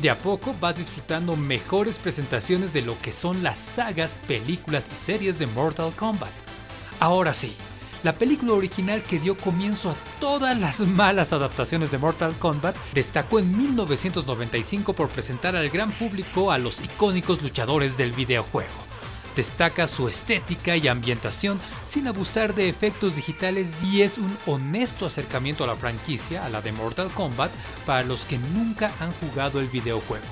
De 0.00 0.10
a 0.10 0.16
poco 0.16 0.54
vas 0.60 0.76
disfrutando 0.76 1.34
mejores 1.34 1.98
presentaciones 1.98 2.72
de 2.72 2.82
lo 2.82 3.00
que 3.00 3.12
son 3.12 3.42
las 3.42 3.58
sagas, 3.58 4.16
películas 4.28 4.88
y 4.92 4.94
series 4.94 5.40
de 5.40 5.48
Mortal 5.48 5.92
Kombat. 5.96 6.30
Ahora 7.00 7.34
sí, 7.34 7.56
la 8.04 8.12
película 8.12 8.52
original 8.52 9.02
que 9.02 9.18
dio 9.18 9.36
comienzo 9.36 9.90
a 9.90 9.96
todas 10.20 10.56
las 10.56 10.78
malas 10.80 11.32
adaptaciones 11.32 11.90
de 11.90 11.98
Mortal 11.98 12.32
Kombat 12.38 12.76
destacó 12.94 13.40
en 13.40 13.58
1995 13.58 14.92
por 14.92 15.08
presentar 15.08 15.56
al 15.56 15.68
gran 15.68 15.90
público 15.90 16.52
a 16.52 16.58
los 16.58 16.80
icónicos 16.80 17.42
luchadores 17.42 17.96
del 17.96 18.12
videojuego 18.12 18.87
destaca 19.38 19.86
su 19.86 20.08
estética 20.08 20.76
y 20.76 20.88
ambientación 20.88 21.60
sin 21.86 22.08
abusar 22.08 22.56
de 22.56 22.68
efectos 22.68 23.14
digitales 23.14 23.84
y 23.84 24.02
es 24.02 24.18
un 24.18 24.36
honesto 24.46 25.06
acercamiento 25.06 25.62
a 25.62 25.68
la 25.68 25.76
franquicia, 25.76 26.44
a 26.44 26.48
la 26.48 26.60
de 26.60 26.72
Mortal 26.72 27.08
Kombat, 27.14 27.52
para 27.86 28.02
los 28.02 28.24
que 28.24 28.36
nunca 28.36 28.90
han 28.98 29.12
jugado 29.12 29.60
el 29.60 29.68
videojuego. 29.68 30.24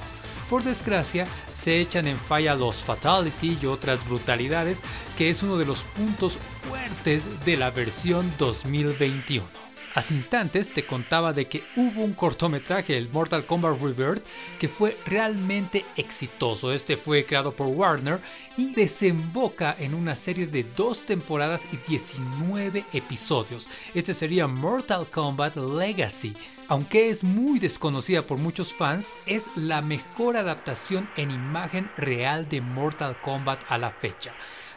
Por 0.50 0.64
desgracia, 0.64 1.28
se 1.52 1.78
echan 1.78 2.08
en 2.08 2.16
falla 2.16 2.56
los 2.56 2.78
fatality 2.78 3.56
y 3.62 3.66
otras 3.66 4.04
brutalidades, 4.08 4.82
que 5.16 5.30
es 5.30 5.44
uno 5.44 5.56
de 5.56 5.66
los 5.66 5.82
puntos 5.82 6.36
fuertes 6.68 7.44
de 7.44 7.56
la 7.56 7.70
versión 7.70 8.32
2021. 8.38 9.65
Hace 9.96 10.12
instantes 10.12 10.74
te 10.74 10.84
contaba 10.84 11.32
de 11.32 11.46
que 11.46 11.62
hubo 11.74 12.04
un 12.04 12.12
cortometraje, 12.12 12.98
el 12.98 13.08
Mortal 13.08 13.46
Kombat 13.46 13.80
Rebirth, 13.80 14.22
que 14.60 14.68
fue 14.68 14.94
realmente 15.06 15.86
exitoso. 15.96 16.70
Este 16.70 16.98
fue 16.98 17.24
creado 17.24 17.52
por 17.52 17.68
Warner 17.68 18.20
y 18.58 18.74
desemboca 18.74 19.74
en 19.78 19.94
una 19.94 20.14
serie 20.14 20.48
de 20.48 20.64
dos 20.76 21.06
temporadas 21.06 21.66
y 21.72 21.78
19 21.88 22.84
episodios. 22.92 23.68
Este 23.94 24.12
sería 24.12 24.46
Mortal 24.46 25.06
Kombat 25.06 25.56
Legacy. 25.56 26.36
Aunque 26.68 27.08
es 27.08 27.24
muy 27.24 27.58
desconocida 27.58 28.20
por 28.20 28.36
muchos 28.36 28.74
fans, 28.74 29.08
es 29.24 29.48
la 29.56 29.80
mejor 29.80 30.36
adaptación 30.36 31.08
en 31.16 31.30
imagen 31.30 31.90
real 31.96 32.50
de 32.50 32.60
Mortal 32.60 33.18
Kombat 33.22 33.64
a 33.70 33.78
la 33.78 33.90
fecha 33.90 34.34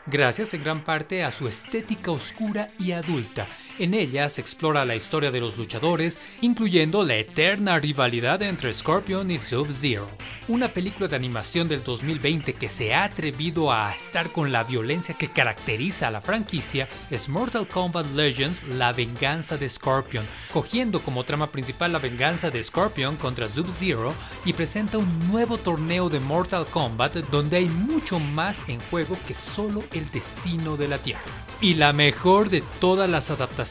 gracias 0.09 0.53
en 0.53 0.63
gran 0.63 0.83
parte 0.83 1.23
a 1.23 1.31
su 1.31 1.47
estética 1.47 2.11
oscura 2.11 2.69
y 2.79 2.91
adulta. 2.93 3.47
En 3.79 3.93
ella 3.93 4.27
se 4.27 4.41
explora 4.41 4.83
la 4.83 4.97
historia 4.97 5.31
de 5.31 5.39
los 5.39 5.57
luchadores, 5.57 6.19
incluyendo 6.41 7.05
la 7.05 7.15
eterna 7.15 7.79
rivalidad 7.79 8.41
entre 8.41 8.73
Scorpion 8.73 9.31
y 9.31 9.39
Sub-Zero. 9.39 10.05
Una 10.49 10.67
película 10.67 11.07
de 11.07 11.15
animación 11.15 11.69
del 11.69 11.81
2020 11.81 12.55
que 12.55 12.67
se 12.67 12.93
ha 12.93 13.05
atrevido 13.05 13.71
a 13.71 13.93
estar 13.95 14.31
con 14.33 14.51
la 14.51 14.65
violencia 14.65 15.15
que 15.15 15.29
caracteriza 15.29 16.09
a 16.09 16.11
la 16.11 16.19
franquicia 16.19 16.89
es 17.09 17.29
Mortal 17.29 17.69
Kombat 17.69 18.07
Legends 18.15 18.63
La 18.63 18.91
venganza 18.91 19.55
de 19.55 19.69
Scorpion, 19.69 20.25
cogiendo 20.51 20.99
como 20.99 21.23
trama 21.23 21.49
principal 21.49 21.93
la 21.93 21.99
venganza 21.99 22.51
de 22.51 22.61
Scorpion 22.61 23.15
contra 23.15 23.47
Sub-Zero 23.47 24.13
y 24.43 24.51
presenta 24.51 24.97
un 24.97 25.19
nuevo 25.29 25.57
torneo 25.57 26.09
de 26.09 26.19
Mortal 26.19 26.65
Kombat 26.65 27.15
donde 27.31 27.55
hay 27.55 27.69
mucho 27.69 28.19
más 28.19 28.67
en 28.67 28.81
juego 28.89 29.17
que 29.25 29.33
solo 29.33 29.85
el 29.93 30.11
destino 30.11 30.75
de 30.75 30.89
la 30.89 30.97
Tierra. 30.97 31.21
Y 31.61 31.75
la 31.75 31.93
mejor 31.93 32.49
de 32.49 32.61
todas 32.81 33.09
las 33.09 33.31
adaptaciones 33.31 33.68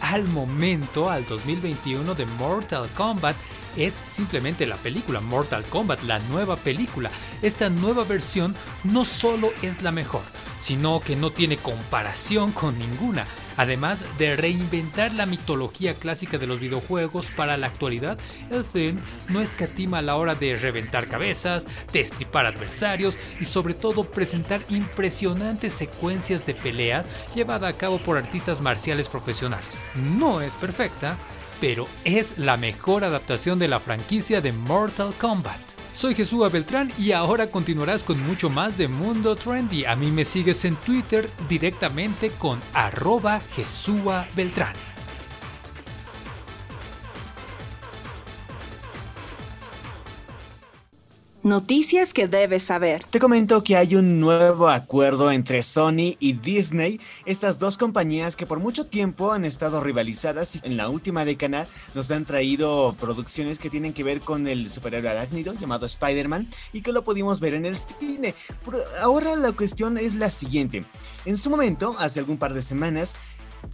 al 0.00 0.26
momento, 0.26 1.10
al 1.10 1.26
2021 1.26 2.14
de 2.14 2.24
Mortal 2.24 2.88
Kombat, 2.96 3.36
es 3.76 4.00
simplemente 4.06 4.66
la 4.66 4.76
película 4.76 5.20
Mortal 5.20 5.64
Kombat, 5.64 6.02
la 6.02 6.18
nueva 6.20 6.56
película. 6.56 7.10
Esta 7.42 7.68
nueva 7.68 8.04
versión 8.04 8.54
no 8.84 9.04
solo 9.04 9.52
es 9.62 9.82
la 9.82 9.92
mejor, 9.92 10.22
sino 10.60 11.00
que 11.00 11.14
no 11.14 11.30
tiene 11.30 11.56
comparación 11.56 12.52
con 12.52 12.78
ninguna. 12.78 13.26
Además 13.56 14.04
de 14.18 14.36
reinventar 14.36 15.12
la 15.14 15.26
mitología 15.26 15.94
clásica 15.94 16.38
de 16.38 16.46
los 16.46 16.60
videojuegos 16.60 17.26
para 17.36 17.56
la 17.56 17.68
actualidad, 17.68 18.18
el 18.50 18.64
film 18.64 18.98
no 19.28 19.40
escatima 19.40 19.98
a 19.98 20.02
la 20.02 20.16
hora 20.16 20.34
de 20.34 20.54
reventar 20.54 21.08
cabezas, 21.08 21.66
destripar 21.92 22.46
adversarios 22.46 23.18
y 23.40 23.44
sobre 23.44 23.74
todo 23.74 24.04
presentar 24.04 24.60
impresionantes 24.68 25.72
secuencias 25.72 26.46
de 26.46 26.54
peleas 26.54 27.16
llevadas 27.34 27.74
a 27.74 27.78
cabo 27.78 27.98
por 27.98 28.18
artistas 28.18 28.60
marciales 28.60 29.08
profesionales. 29.08 29.82
No 30.18 30.40
es 30.40 30.54
perfecta, 30.54 31.16
pero 31.60 31.86
es 32.04 32.38
la 32.38 32.56
mejor 32.56 33.04
adaptación 33.04 33.58
de 33.58 33.68
la 33.68 33.80
franquicia 33.80 34.40
de 34.40 34.52
Mortal 34.52 35.14
Kombat. 35.18 35.83
Soy 35.94 36.16
Jesús 36.16 36.50
Beltrán 36.50 36.90
y 36.98 37.12
ahora 37.12 37.46
continuarás 37.46 38.02
con 38.02 38.20
mucho 38.26 38.50
más 38.50 38.76
de 38.76 38.88
Mundo 38.88 39.36
Trendy. 39.36 39.84
A 39.84 39.94
mí 39.94 40.10
me 40.10 40.24
sigues 40.24 40.64
en 40.64 40.74
Twitter 40.74 41.30
directamente 41.48 42.30
con 42.30 42.60
arroba 42.74 43.40
Beltrán. 44.34 44.93
Noticias 51.44 52.14
que 52.14 52.26
debes 52.26 52.62
saber. 52.62 53.04
Te 53.04 53.20
comento 53.20 53.62
que 53.62 53.76
hay 53.76 53.96
un 53.96 54.18
nuevo 54.18 54.70
acuerdo 54.70 55.30
entre 55.30 55.62
Sony 55.62 56.16
y 56.18 56.32
Disney, 56.32 56.98
estas 57.26 57.58
dos 57.58 57.76
compañías 57.76 58.34
que 58.34 58.46
por 58.46 58.60
mucho 58.60 58.86
tiempo 58.86 59.30
han 59.30 59.44
estado 59.44 59.82
rivalizadas 59.82 60.56
y 60.56 60.60
en 60.64 60.78
la 60.78 60.88
última 60.88 61.26
década 61.26 61.66
nos 61.94 62.10
han 62.10 62.24
traído 62.24 62.96
producciones 62.98 63.58
que 63.58 63.68
tienen 63.68 63.92
que 63.92 64.02
ver 64.02 64.20
con 64.20 64.46
el 64.46 64.70
superhéroe 64.70 65.10
arácnido 65.10 65.52
llamado 65.52 65.84
Spider-Man 65.84 66.48
y 66.72 66.80
que 66.80 66.92
lo 66.92 67.04
pudimos 67.04 67.40
ver 67.40 67.52
en 67.52 67.66
el 67.66 67.76
cine. 67.76 68.34
ahora 69.02 69.36
la 69.36 69.52
cuestión 69.52 69.98
es 69.98 70.14
la 70.14 70.30
siguiente. 70.30 70.82
En 71.26 71.36
su 71.36 71.50
momento, 71.50 71.94
hace 71.98 72.20
algún 72.20 72.38
par 72.38 72.54
de 72.54 72.62
semanas, 72.62 73.18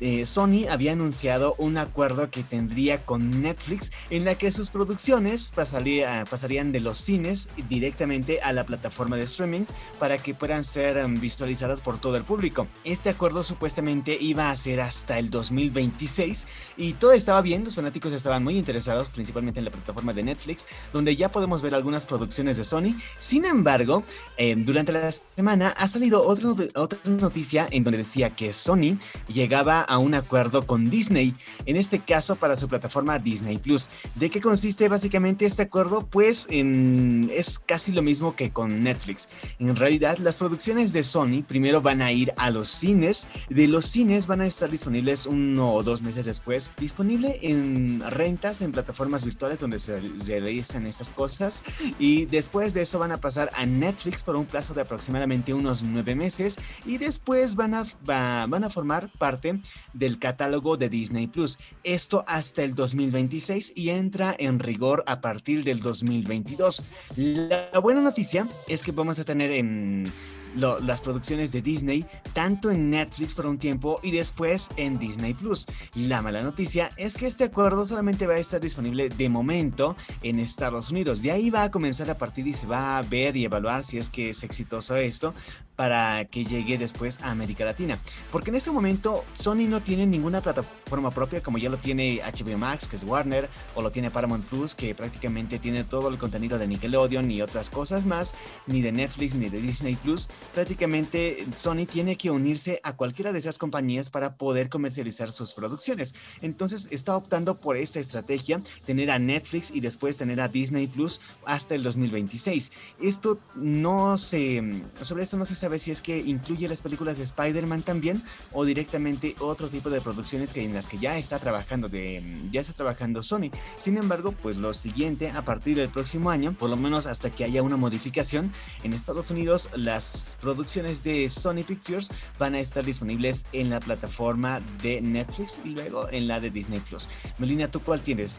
eh, 0.01 0.25
Sony 0.25 0.67
había 0.69 0.93
anunciado 0.93 1.55
un 1.59 1.79
acuerdo 1.79 2.31
que 2.31 2.43
tendría 2.43 3.05
con 3.05 3.43
Netflix 3.43 3.91
en 4.11 4.25
la 4.25 4.35
que 4.35 4.53
sus 4.53 4.71
producciones 4.71 5.53
pasarían 5.55 6.73
de 6.73 6.81
los 6.81 6.99
cines 6.99 7.51
directamente 7.69 8.41
a 8.41 8.53
la 8.53 8.65
plataforma 8.65 9.17
de 9.17 9.25
streaming 9.25 9.65
para 9.99 10.19
que 10.19 10.35
puedan 10.35 10.65
ser 10.65 10.97
em, 10.99 11.21
visualizadas 11.21 11.81
por 11.81 11.99
todo 11.99 12.17
el 12.17 12.23
público. 12.23 12.67
Este 12.85 13.11
acuerdo 13.11 13.43
supuestamente 13.43 14.17
iba 14.21 14.51
a 14.51 14.57
ser 14.57 14.81
hasta 14.81 15.19
el 15.19 15.31
2026 15.31 16.47
y 16.77 16.95
todo 16.95 17.13
estaba 17.13 17.41
bien, 17.41 17.65
los 17.65 17.75
fanáticos 17.75 18.13
estaban 18.13 18.45
muy 18.45 18.57
interesados 18.57 19.09
principalmente 19.09 19.61
en 19.61 19.67
la 19.67 19.71
plataforma 19.71 20.13
de 20.13 20.23
Netflix 20.23 20.67
donde 20.93 21.17
ya 21.17 21.31
podemos 21.31 21.63
ver 21.63 21.75
algunas 21.75 22.07
producciones 22.07 22.57
de 22.57 22.65
Sony. 22.65 22.95
Sin 23.19 23.45
embargo, 23.45 24.05
em, 24.37 24.65
durante 24.65 24.93
la 24.93 25.11
semana 25.11 25.71
ha 25.71 25.89
salido 25.89 26.27
otra 26.27 26.99
noticia 27.05 27.67
en 27.71 27.85
donde 27.85 27.99
decía 27.99 28.31
que 28.31 28.53
Sony 28.53 28.99
llegaba 29.29 29.80
a 29.83 29.99
un 29.99 30.15
acuerdo 30.15 30.67
con 30.67 30.91
Disney, 30.91 31.35
en 31.67 31.77
este 31.77 32.01
caso 32.01 32.37
para 32.37 32.57
su 32.57 32.69
plataforma 32.69 33.19
Disney 33.19 33.59
Plus. 33.59 33.89
¿De 34.15 34.31
qué 34.31 34.41
consiste 34.41 34.89
básicamente 34.89 35.47
este 35.47 35.63
acuerdo? 35.63 36.07
Pues 36.07 36.47
es 36.51 37.59
casi 37.59 37.93
lo 37.93 38.03
mismo 38.03 38.37
que 38.37 38.51
con 38.51 38.83
Netflix. 38.83 39.29
En 39.59 39.77
realidad, 39.77 40.19
las 40.19 40.39
producciones 40.39 40.93
de 40.93 41.03
Sony 41.03 41.43
primero 41.47 41.81
van 41.81 42.03
a 42.03 42.13
ir 42.13 42.33
a 42.37 42.51
los 42.51 42.69
cines, 42.69 43.27
de 43.49 43.69
los 43.69 43.87
cines 43.87 44.27
van 44.27 44.41
a 44.41 44.47
estar 44.47 44.71
disponibles 44.71 45.27
uno 45.27 45.73
o 45.73 45.83
dos 45.83 46.03
meses 46.03 46.27
después, 46.27 46.71
disponible 46.79 47.39
en 47.43 48.03
rentas 48.09 48.61
en 48.61 48.73
plataformas 48.73 49.25
virtuales 49.25 49.59
donde 49.59 49.79
se 49.79 50.01
realizan 50.41 50.87
estas 50.87 51.11
cosas 51.11 51.63
y 51.99 52.27
después 52.27 52.75
de 52.75 52.83
eso 52.83 52.99
van 52.99 53.13
a 53.13 53.19
pasar 53.19 53.51
a 53.55 53.67
Netflix 53.67 54.23
por 54.23 54.37
un 54.37 54.47
plazo 54.47 54.75
de 54.75 54.83
aproximadamente 54.83 55.55
unos 55.55 55.83
nueve 55.83 56.15
meses 56.15 56.59
y 56.85 56.99
después 56.99 57.55
van 57.55 57.75
a, 57.75 57.87
van 58.05 58.65
a 58.65 58.71
formar 58.71 59.11
parte 59.19 59.61
del 59.93 60.19
catálogo 60.19 60.77
de 60.77 60.89
Disney 60.89 61.27
Plus. 61.27 61.59
Esto 61.85 62.25
hasta 62.27 62.63
el 62.63 62.75
2026 62.75 63.73
y 63.77 63.91
entra 63.91 64.35
en 64.39 64.59
rigor 64.59 65.05
a 65.07 65.21
partir 65.21 65.65
del 65.65 65.81
2022. 65.81 66.83
La 67.17 67.79
buena 67.81 68.01
noticia 68.01 68.47
es 68.69 68.83
que 68.83 68.93
vamos 68.93 69.19
a 69.19 69.25
tener 69.25 69.51
en 69.53 70.13
las 70.57 71.01
producciones 71.01 71.53
de 71.53 71.63
Disney, 71.63 72.05
tanto 72.33 72.71
en 72.71 72.91
Netflix 72.91 73.35
por 73.35 73.47
un 73.47 73.59
tiempo 73.59 74.01
y 74.03 74.11
después 74.11 74.71
en 74.77 74.99
Disney 74.99 75.35
Plus. 75.35 75.67
La 75.95 76.23
mala 76.23 76.43
noticia 76.43 76.91
es 76.97 77.17
que 77.17 77.27
este 77.27 77.45
acuerdo 77.45 77.87
solamente 77.87 78.27
va 78.27 78.35
a 78.35 78.39
estar 78.39 78.61
disponible 78.61 79.09
de 79.09 79.29
momento 79.29 79.97
en 80.23 80.39
Estados 80.39 80.91
Unidos. 80.91 81.23
De 81.23 81.31
ahí 81.31 81.51
va 81.51 81.65
a 81.65 81.71
comenzar 81.71 82.11
a 82.11 82.19
partir 82.19 82.47
y 82.47 82.55
se 82.55 82.67
va 82.67 82.99
a 82.99 83.03
ver 83.03 83.37
y 83.37 83.45
evaluar 83.45 83.85
si 83.85 83.99
es 83.99 84.11
que 84.11 84.31
es 84.31 84.43
exitoso 84.43 84.97
esto 84.97 85.35
para 85.81 86.27
que 86.27 86.45
llegue 86.45 86.77
después 86.77 87.19
a 87.23 87.31
América 87.31 87.65
Latina. 87.65 87.99
Porque 88.31 88.51
en 88.51 88.57
este 88.57 88.71
momento 88.71 89.25
Sony 89.33 89.67
no 89.67 89.81
tiene 89.81 90.05
ninguna 90.05 90.43
plataforma 90.43 91.11
propia 91.11 91.43
como 91.43 91.57
ya 91.57 91.71
lo 91.71 91.79
tiene 91.79 92.21
HBO 92.21 92.59
Max, 92.59 92.87
que 92.87 92.97
es 92.97 93.05
Warner, 93.05 93.49
o 93.75 93.81
lo 93.81 93.91
tiene 93.91 94.11
Paramount 94.11 94.45
Plus, 94.45 94.75
que 94.75 94.95
prácticamente 94.95 95.59
tiene 95.59 95.85
todo 95.85 96.11
el 96.11 96.19
contenido 96.19 96.59
de 96.59 96.67
Nickelodeon 96.67 97.31
y 97.31 97.41
otras 97.41 97.71
cosas 97.71 98.05
más, 98.05 98.35
ni 98.67 98.83
de 98.83 98.93
Netflix 98.93 99.37
ni 99.37 99.49
de 99.49 99.59
Disney 99.59 99.97
Plus 99.97 100.29
prácticamente 100.53 101.47
Sony 101.55 101.87
tiene 101.91 102.17
que 102.17 102.31
unirse 102.31 102.81
a 102.83 102.95
cualquiera 102.95 103.33
de 103.33 103.39
esas 103.39 103.57
compañías 103.57 104.11
para 104.11 104.37
poder 104.37 104.69
comercializar 104.69 105.33
sus 105.33 105.55
producciones. 105.55 106.15
Entonces 106.43 106.89
está 106.91 107.17
optando 107.17 107.59
por 107.59 107.79
esta 107.79 108.01
estrategia, 108.01 108.61
tener 108.85 109.11
a 109.11 109.19
Netflix 109.19 109.71
y 109.71 109.81
después 109.81 110.19
tener 110.19 110.43
a 110.43 110.49
Disney 110.49 110.89
Plus 110.89 111.23
hasta 111.47 111.75
el 111.75 111.83
2026. 111.83 112.71
Esto 113.01 113.39
no 113.55 114.19
se, 114.19 114.83
sobre 115.01 115.23
esto 115.23 115.39
no 115.39 115.47
se 115.47 115.57
sabe 115.57 115.70
si 115.79 115.91
es 115.91 116.03
que 116.03 116.19
incluye 116.19 116.69
las 116.69 116.83
películas 116.83 117.19
de 117.19 117.25
Spider-Man 117.25 117.83
también 117.83 118.23
o 118.53 118.65
directamente 118.65 119.37
otro 119.39 119.69
tipo 119.69 119.91
de 119.91 120.01
producciones 120.01 120.53
que 120.53 120.63
en 120.63 120.75
las 120.75 120.89
que 120.89 120.99
ya 120.99 121.17
está 121.19 121.39
trabajando 121.39 121.89
de, 121.89 122.23
ya 122.51 122.61
está 122.61 122.73
trabajando 122.73 123.23
Sony. 123.23 123.51
Sin 123.79 123.97
embargo, 123.97 124.33
pues 124.33 124.57
lo 124.57 124.73
siguiente, 124.73 125.31
a 125.31 125.43
partir 125.43 125.77
del 125.77 125.89
próximo 125.89 126.31
año, 126.31 126.53
por 126.53 126.71
lo 126.71 126.77
menos 126.77 127.07
hasta 127.07 127.31
que 127.31 127.45
haya 127.45 127.63
una 127.63 127.77
modificación, 127.77 128.53
en 128.83 128.93
Estados 128.93 129.31
Unidos 129.31 129.71
las 129.75 130.37
producciones 130.41 131.03
de 131.03 131.29
Sony 131.29 131.63
Pictures 131.67 132.11
van 132.39 132.55
a 132.55 132.61
estar 132.61 132.85
disponibles 132.85 133.45
en 133.53 133.71
la 133.71 133.81
plataforma 133.81 134.61
de 134.83 135.01
Netflix 135.01 135.61
y 135.65 135.71
luego 135.71 136.09
en 136.11 136.29
la 136.29 136.41
de 136.41 136.51
Disney 136.51 136.81
Plus. 136.81 137.09
Melina, 137.39 137.71
¿tú 137.71 137.81
cuál 137.81 138.01
tienes? 138.01 138.39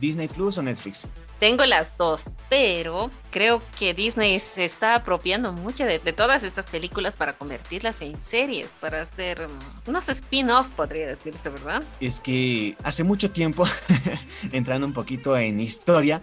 ¿Disney 0.00 0.28
Plus 0.28 0.58
o 0.58 0.62
Netflix? 0.62 1.08
Tengo 1.40 1.64
las 1.64 1.96
dos, 1.96 2.34
pero 2.50 3.10
creo 3.30 3.62
que 3.78 3.94
Disney 3.94 4.38
se 4.40 4.66
está 4.66 4.94
apropiando 4.94 5.54
mucho 5.54 5.86
de, 5.86 5.98
todas 6.12 6.42
estas 6.42 6.66
películas 6.66 7.16
para 7.16 7.32
convertirlas 7.32 8.02
en 8.02 8.18
series, 8.18 8.76
para 8.78 9.00
hacer 9.00 9.48
mm, 9.48 9.88
unos 9.88 10.10
spin-off, 10.10 10.68
podría 10.76 11.06
decirse, 11.08 11.48
¿verdad? 11.48 11.82
Es 11.98 12.20
que 12.20 12.76
hace 12.82 13.04
mucho 13.04 13.30
tiempo, 13.30 13.66
entrando 14.52 14.86
un 14.86 14.92
poquito 14.92 15.34
en 15.34 15.60
historia, 15.60 16.20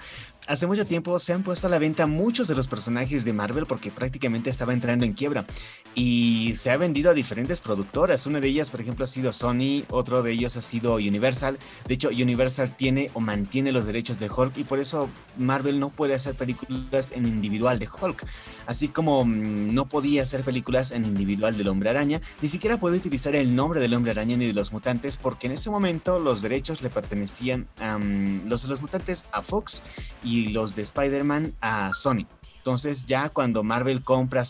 hace 0.48 0.66
mucho 0.66 0.86
tiempo 0.86 1.20
se 1.20 1.34
han 1.34 1.44
puesto 1.44 1.68
a 1.68 1.70
la 1.70 1.78
venta 1.78 2.08
muchos 2.08 2.48
de 2.48 2.56
los 2.56 2.68
personajes 2.68 3.26
de 3.26 3.34
Marvel 3.34 3.66
porque 3.66 3.92
prácticamente 3.92 4.50
estaba 4.50 4.74
entrando 4.74 5.06
en 5.06 5.14
quiebra 5.14 5.46
y 5.94 6.54
se 6.56 6.72
ha 6.72 6.78
vendido 6.78 7.12
a 7.12 7.14
diferentes 7.14 7.60
productoras. 7.60 8.26
Una 8.26 8.40
de 8.40 8.48
ellas, 8.48 8.70
por 8.70 8.82
ejemplo, 8.82 9.06
ha 9.06 9.08
sido 9.08 9.34
Sony, 9.34 9.84
otro 9.90 10.24
de 10.24 10.32
ellos 10.32 10.56
ha 10.58 10.62
sido 10.62 10.96
Universal. 10.96 11.60
De 11.88 11.94
hecho, 11.94 12.10
Universal 12.10 12.76
tiene 12.78 13.12
o 13.14 13.20
mantiene 13.20 13.72
los 13.72 13.86
derechos 13.86 14.20
de 14.20 14.30
Hulk 14.30 14.58
y 14.58 14.64
por 14.64 14.80
eso 14.80 15.10
Marvel 15.38 15.80
no 15.80 15.90
puede 15.90 16.14
hacer 16.14 16.36
películas 16.36 17.12
en 17.12 17.26
individual 17.26 17.80
de 17.80 17.90
Hulk. 17.90 18.26
Así 18.66 18.88
como 18.88 19.26
mm, 19.26 19.74
no 19.74 19.88
podía 19.88 20.24
hacer 20.24 20.42
películas 20.42 20.92
en 20.92 21.06
individual 21.06 21.58
del 21.58 21.68
Hombre 21.68 21.90
Araña, 21.90 22.22
ni 22.42 22.50
siquiera 22.50 22.80
puede 22.80 22.98
utilizar 22.98 23.36
el 23.36 23.56
nombre 23.56 23.80
del 23.82 23.94
Hombre 23.94 24.12
Araña 24.12 24.38
ni 24.38 24.46
de 24.46 24.54
los 24.54 24.72
mutantes 24.72 25.18
porque 25.18 25.48
en 25.48 25.54
ese 25.54 25.70
momento 25.70 26.20
los 26.20 26.42
derechos 26.42 26.82
le 26.82 26.90
pertenecían 26.90 27.68
a 27.80 27.98
mm, 27.98 28.48
los 28.48 28.68
los 28.68 28.82
mutantes 28.82 29.26
a 29.32 29.42
Fox 29.42 29.82
y 30.24 30.37
los 30.46 30.76
de 30.76 30.84
Spider-Man 30.84 31.54
a 31.62 31.92
Sony. 31.94 32.26
Entonces 32.68 33.06
ya 33.06 33.30
cuando 33.30 33.64
Marvel 33.64 34.04
compra, 34.04 34.44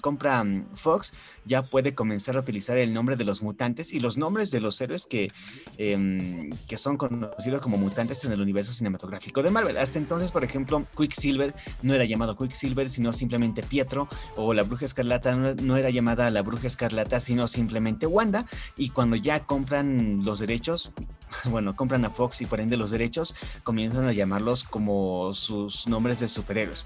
compra 0.00 0.42
mm, 0.42 0.74
Fox, 0.74 1.12
ya 1.44 1.62
puede 1.62 1.94
comenzar 1.94 2.36
a 2.36 2.40
utilizar 2.40 2.76
el 2.76 2.92
nombre 2.92 3.14
de 3.14 3.22
los 3.22 3.42
mutantes 3.44 3.92
y 3.92 4.00
los 4.00 4.16
nombres 4.16 4.50
de 4.50 4.58
los 4.58 4.80
héroes 4.80 5.06
que, 5.06 5.30
em, 5.78 6.50
que 6.66 6.76
son 6.76 6.96
conocidos 6.96 7.60
como 7.60 7.78
mutantes 7.78 8.24
en 8.24 8.32
el 8.32 8.40
universo 8.40 8.72
cinematográfico 8.72 9.40
de 9.44 9.52
Marvel. 9.52 9.76
Hasta 9.76 10.00
entonces, 10.00 10.32
por 10.32 10.42
ejemplo, 10.42 10.84
Quicksilver 10.96 11.54
no 11.82 11.94
era 11.94 12.04
llamado 12.04 12.36
Quicksilver, 12.36 12.90
sino 12.90 13.12
simplemente 13.12 13.62
Pietro, 13.62 14.08
o 14.34 14.52
la 14.52 14.64
Bruja 14.64 14.86
Escarlata 14.86 15.36
no, 15.36 15.76
era 15.76 15.90
llamada 15.90 16.28
la 16.30 16.42
Bruja 16.42 16.66
Escarlata, 16.66 17.20
sino 17.20 17.46
simplemente 17.46 18.08
Wanda. 18.08 18.46
Y 18.76 18.88
cuando 18.88 19.14
ya 19.14 19.46
compran 19.46 20.24
los 20.24 20.40
derechos, 20.40 20.90
bueno, 21.44 21.76
compran 21.76 22.04
a 22.04 22.10
Fox 22.10 22.40
y 22.40 22.46
por 22.46 22.58
ende 22.58 22.76
los 22.76 22.90
derechos, 22.90 23.36
comienzan 23.62 24.06
a 24.06 24.12
llamarlos 24.12 24.64
como 24.64 25.32
sus 25.34 25.86
nombres 25.86 26.18
de 26.18 26.26
superhéroes 26.26 26.84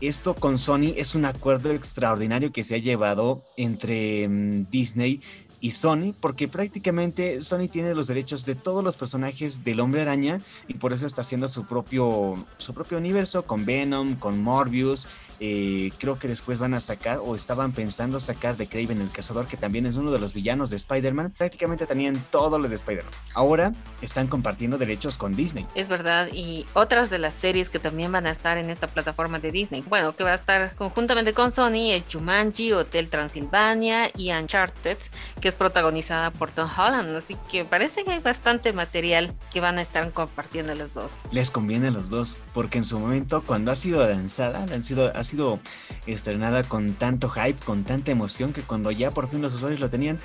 esto 0.00 0.34
con 0.34 0.58
Sony 0.58 0.94
es 0.96 1.14
un 1.14 1.24
acuerdo 1.24 1.70
extraordinario 1.70 2.52
que 2.52 2.64
se 2.64 2.74
ha 2.74 2.78
llevado 2.78 3.42
entre 3.56 4.28
mm, 4.28 4.70
Disney 4.70 5.22
y 5.64 5.70
Sony, 5.70 6.12
porque 6.20 6.46
prácticamente 6.46 7.40
Sony 7.40 7.68
tiene 7.72 7.94
los 7.94 8.06
derechos 8.06 8.44
de 8.44 8.54
todos 8.54 8.84
los 8.84 8.98
personajes 8.98 9.64
del 9.64 9.80
Hombre 9.80 10.02
Araña 10.02 10.42
y 10.68 10.74
por 10.74 10.92
eso 10.92 11.06
está 11.06 11.22
haciendo 11.22 11.48
su 11.48 11.64
propio, 11.64 12.34
su 12.58 12.74
propio 12.74 12.98
universo 12.98 13.46
con 13.46 13.64
Venom, 13.64 14.16
con 14.16 14.42
Morbius 14.42 15.08
eh, 15.40 15.90
creo 15.98 16.18
que 16.18 16.28
después 16.28 16.58
van 16.58 16.74
a 16.74 16.80
sacar 16.80 17.18
o 17.22 17.34
estaban 17.34 17.72
pensando 17.72 18.20
sacar 18.20 18.56
de 18.56 18.68
Craven 18.68 19.00
el 19.00 19.10
Cazador, 19.10 19.46
que 19.46 19.56
también 19.56 19.86
es 19.86 19.96
uno 19.96 20.12
de 20.12 20.18
los 20.18 20.32
villanos 20.32 20.70
de 20.70 20.76
Spider-Man. 20.76 21.34
Prácticamente 21.36 21.86
tenían 21.86 22.16
todo 22.30 22.58
lo 22.58 22.68
de 22.68 22.74
Spider-Man. 22.76 23.12
Ahora 23.34 23.74
están 24.00 24.26
compartiendo 24.26 24.78
derechos 24.78 25.18
con 25.18 25.34
Disney. 25.34 25.66
Es 25.74 25.88
verdad, 25.88 26.28
y 26.32 26.66
otras 26.74 27.10
de 27.10 27.18
las 27.18 27.34
series 27.34 27.68
que 27.68 27.78
también 27.78 28.12
van 28.12 28.26
a 28.26 28.30
estar 28.30 28.58
en 28.58 28.70
esta 28.70 28.86
plataforma 28.86 29.38
de 29.38 29.50
Disney. 29.50 29.84
Bueno, 29.88 30.14
que 30.14 30.24
va 30.24 30.32
a 30.32 30.36
estar 30.36 30.74
conjuntamente 30.76 31.32
con 31.32 31.50
Sony 31.50 31.92
es 31.92 32.04
Jumanji, 32.10 32.72
Hotel 32.72 33.08
Transilvania 33.08 34.10
y 34.16 34.30
Uncharted, 34.30 34.98
que 35.40 35.48
protagonizada 35.56 36.30
por 36.30 36.50
Tom 36.50 36.68
Holland. 36.68 37.16
Así 37.16 37.36
que 37.50 37.64
parece 37.64 38.04
que 38.04 38.12
hay 38.12 38.20
bastante 38.20 38.72
material 38.72 39.34
que 39.52 39.60
van 39.60 39.78
a 39.78 39.82
estar 39.82 40.10
compartiendo 40.12 40.74
los 40.74 40.94
dos. 40.94 41.14
Les 41.30 41.50
conviene 41.50 41.88
a 41.88 41.90
los 41.90 42.10
dos, 42.10 42.36
porque 42.52 42.78
en 42.78 42.84
su 42.84 42.98
momento, 42.98 43.42
cuando 43.42 43.70
ha 43.70 43.76
sido 43.76 44.06
lanzada, 44.06 44.66
sido 44.82 45.14
ha 45.14 45.24
sido 45.24 45.60
estrenada 46.06 46.62
con 46.64 46.94
tanto 46.94 47.28
hype, 47.30 47.64
con 47.64 47.84
tanta 47.84 48.10
emoción, 48.10 48.52
que 48.52 48.62
cuando 48.62 48.90
ya 48.90 49.12
por 49.12 49.28
fin 49.28 49.42
los 49.42 49.54
usuarios 49.54 49.80
lo 49.80 49.90
tenían, 49.90 50.18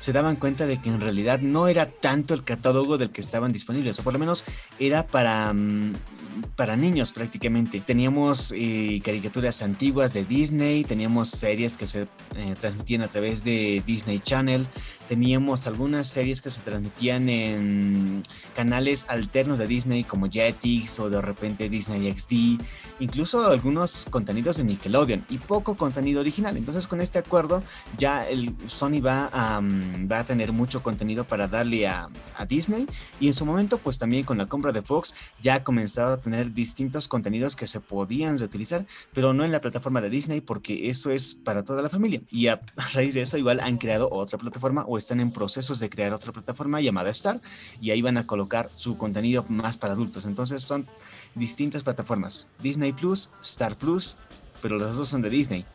se 0.00 0.12
daban 0.12 0.36
cuenta 0.36 0.66
de 0.66 0.80
que 0.80 0.88
en 0.88 1.00
realidad 1.00 1.40
no 1.40 1.68
era 1.68 1.86
tanto 1.86 2.34
el 2.34 2.42
catálogo 2.42 2.98
del 2.98 3.10
que 3.10 3.20
estaban 3.20 3.52
disponibles, 3.52 3.98
o 4.00 4.02
por 4.02 4.14
lo 4.14 4.18
menos 4.18 4.44
era 4.78 5.06
para, 5.06 5.52
mm, 5.52 5.92
para 6.56 6.76
niños 6.76 7.12
prácticamente. 7.12 7.80
Teníamos 7.80 8.52
eh, 8.56 9.00
caricaturas 9.04 9.62
antiguas 9.62 10.14
de 10.14 10.24
Disney, 10.24 10.84
teníamos 10.84 11.28
series 11.30 11.76
que 11.76 11.86
se 11.86 12.02
eh, 12.02 12.54
transmitían 12.58 13.02
a 13.02 13.08
través 13.08 13.44
de 13.44 13.82
Disney 13.86 14.20
Channel, 14.20 14.66
teníamos 15.10 15.66
algunas 15.66 16.06
series 16.06 16.40
que 16.40 16.52
se 16.52 16.60
transmitían 16.60 17.28
en 17.28 18.22
canales 18.54 19.06
alternos 19.08 19.58
de 19.58 19.66
Disney 19.66 20.04
como 20.04 20.30
Jetix 20.30 21.00
o 21.00 21.10
de 21.10 21.20
repente 21.20 21.68
Disney 21.68 22.08
XD, 22.16 22.62
incluso 23.00 23.44
algunos 23.44 24.06
contenidos 24.08 24.58
de 24.58 24.64
Nickelodeon 24.64 25.24
y 25.28 25.38
poco 25.38 25.74
contenido 25.74 26.20
original. 26.20 26.56
Entonces 26.56 26.86
con 26.86 27.00
este 27.00 27.18
acuerdo 27.18 27.60
ya 27.98 28.22
el 28.22 28.54
Sony 28.68 29.00
va 29.04 29.28
a, 29.32 29.60
mm, 29.60 30.08
va 30.08 30.20
a 30.20 30.24
tener 30.24 30.52
mucho 30.52 30.80
contenido 30.80 31.24
para 31.24 31.48
darle 31.48 31.88
a, 31.88 32.08
a, 32.36 32.46
Disney 32.46 32.86
y 33.18 33.26
en 33.26 33.32
su 33.32 33.44
momento 33.44 33.78
pues 33.78 33.98
también 33.98 34.22
con 34.22 34.38
la 34.38 34.46
compra 34.46 34.70
de 34.70 34.80
Fox 34.80 35.16
ya 35.42 35.54
ha 35.56 35.64
comenzado 35.64 36.12
a 36.12 36.20
tener 36.20 36.54
distintos 36.54 37.08
contenidos 37.08 37.56
que 37.56 37.66
se 37.66 37.80
podían 37.80 38.38
reutilizar, 38.38 38.86
pero 39.12 39.34
no 39.34 39.42
en 39.42 39.50
la 39.50 39.60
plataforma 39.60 40.00
de 40.00 40.08
Disney 40.08 40.40
porque 40.40 40.88
eso 40.88 41.10
es 41.10 41.34
para 41.34 41.64
toda 41.64 41.82
la 41.82 41.88
familia 41.88 42.22
y 42.30 42.46
a 42.46 42.60
raíz 42.94 43.14
de 43.14 43.22
eso 43.22 43.36
igual 43.36 43.58
han 43.58 43.76
creado 43.76 44.08
otra 44.12 44.38
plataforma 44.38 44.84
o 44.86 44.99
están 45.00 45.18
en 45.18 45.32
procesos 45.32 45.80
de 45.80 45.90
crear 45.90 46.12
otra 46.12 46.32
plataforma 46.32 46.80
llamada 46.80 47.10
Star 47.10 47.40
y 47.80 47.90
ahí 47.90 48.00
van 48.02 48.18
a 48.18 48.26
colocar 48.26 48.70
su 48.76 48.96
contenido 48.96 49.44
más 49.48 49.76
para 49.76 49.94
adultos. 49.94 50.26
Entonces 50.26 50.62
son 50.62 50.86
distintas 51.34 51.82
plataformas, 51.82 52.46
Disney 52.62 52.92
Plus, 52.92 53.30
Star 53.40 53.76
Plus, 53.76 54.16
pero 54.62 54.78
las 54.78 54.94
dos 54.94 55.08
son 55.08 55.22
de 55.22 55.30
Disney. 55.30 55.66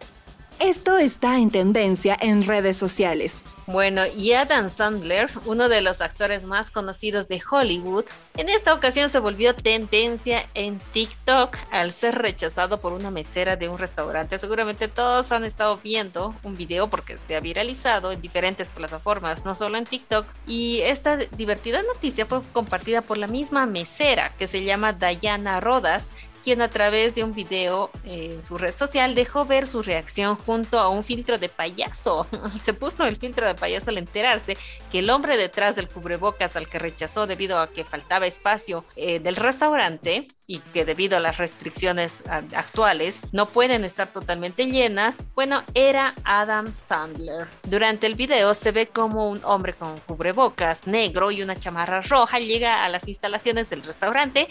Esto 0.60 0.98
está 0.98 1.38
en 1.38 1.52
tendencia 1.52 2.18
en 2.20 2.46
redes 2.46 2.78
sociales. 2.78 3.44
Bueno, 3.68 4.04
y 4.06 4.34
Adam 4.34 4.70
Sandler, 4.70 5.30
uno 5.46 5.70
de 5.70 5.82
los 5.82 6.00
actores 6.00 6.44
más 6.44 6.70
conocidos 6.70 7.28
de 7.28 7.42
Hollywood, 7.50 8.06
en 8.38 8.48
esta 8.48 8.74
ocasión 8.74 9.10
se 9.10 9.20
volvió 9.20 9.56
tendencia 9.56 10.48
en 10.54 10.80
TikTok 10.94 11.58
al 11.72 11.92
ser 11.92 12.16
rechazado 12.20 12.80
por 12.80 12.94
una 12.94 13.12
mesera 13.12 13.56
de 13.56 13.68
un 13.68 13.80
restaurante. 13.80 14.38
Seguramente 14.38 14.88
todos 14.88 15.32
han 15.32 15.44
estado 15.44 15.80
viendo 15.84 16.36
un 16.44 16.56
video 16.56 16.90
porque 16.90 17.18
se 17.18 17.36
ha 17.36 17.40
viralizado 17.40 18.12
en 18.12 18.22
diferentes 18.22 18.70
plataformas, 18.70 19.46
no 19.46 19.56
solo 19.56 19.78
en 19.78 19.86
TikTok. 19.86 20.28
Y 20.48 20.82
esta 20.82 21.18
divertida 21.18 21.82
noticia 21.82 22.28
fue 22.28 22.42
compartida 22.54 23.02
por 23.02 23.18
la 23.18 23.28
misma 23.28 23.66
mesera 23.66 24.32
que 24.38 24.48
se 24.48 24.64
llama 24.64 24.94
Diana 24.94 25.60
Rodas 25.60 26.12
quien 26.46 26.62
a 26.62 26.70
través 26.70 27.16
de 27.16 27.24
un 27.24 27.34
video 27.34 27.90
en 28.04 28.44
su 28.44 28.60
red 28.60 28.76
social 28.76 29.16
dejó 29.16 29.46
ver 29.46 29.66
su 29.66 29.82
reacción 29.82 30.36
junto 30.36 30.78
a 30.78 30.90
un 30.90 31.04
filtro 31.04 31.40
de 31.40 31.50
payaso. 31.50 32.28
Se 32.64 32.72
puso 32.72 33.04
el 33.04 33.18
filtro 33.18 33.48
de 33.48 33.56
payaso 33.56 33.90
al 33.90 33.98
enterarse 33.98 34.56
que 34.92 35.00
el 35.00 35.10
hombre 35.10 35.38
detrás 35.38 35.76
del 35.76 35.90
cubrebocas 35.90 36.56
al 36.56 36.70
que 36.70 36.78
rechazó 36.78 37.26
debido 37.26 37.58
a 37.58 37.72
que 37.72 37.84
faltaba 37.84 38.28
espacio 38.28 38.86
eh, 38.96 39.20
del 39.20 39.38
restaurante 39.38 40.28
y 40.48 40.60
que 40.60 40.86
debido 40.86 41.18
a 41.18 41.20
las 41.20 41.38
restricciones 41.38 42.22
actuales 42.56 43.22
no 43.32 43.48
pueden 43.48 43.84
estar 43.84 44.12
totalmente 44.12 44.68
llenas, 44.68 45.28
bueno, 45.34 45.64
era 45.74 46.14
Adam 46.24 46.74
Sandler. 46.74 47.48
Durante 47.64 48.08
el 48.08 48.16
video 48.16 48.54
se 48.54 48.72
ve 48.72 48.88
como 48.88 49.30
un 49.30 49.44
hombre 49.44 49.74
con 49.74 50.00
cubrebocas 50.02 50.88
negro 50.88 51.32
y 51.32 51.42
una 51.42 51.56
chamarra 51.56 52.02
roja 52.02 52.40
llega 52.40 52.86
a 52.86 52.90
las 52.90 53.08
instalaciones 53.08 53.70
del 53.70 53.84
restaurante. 53.84 54.48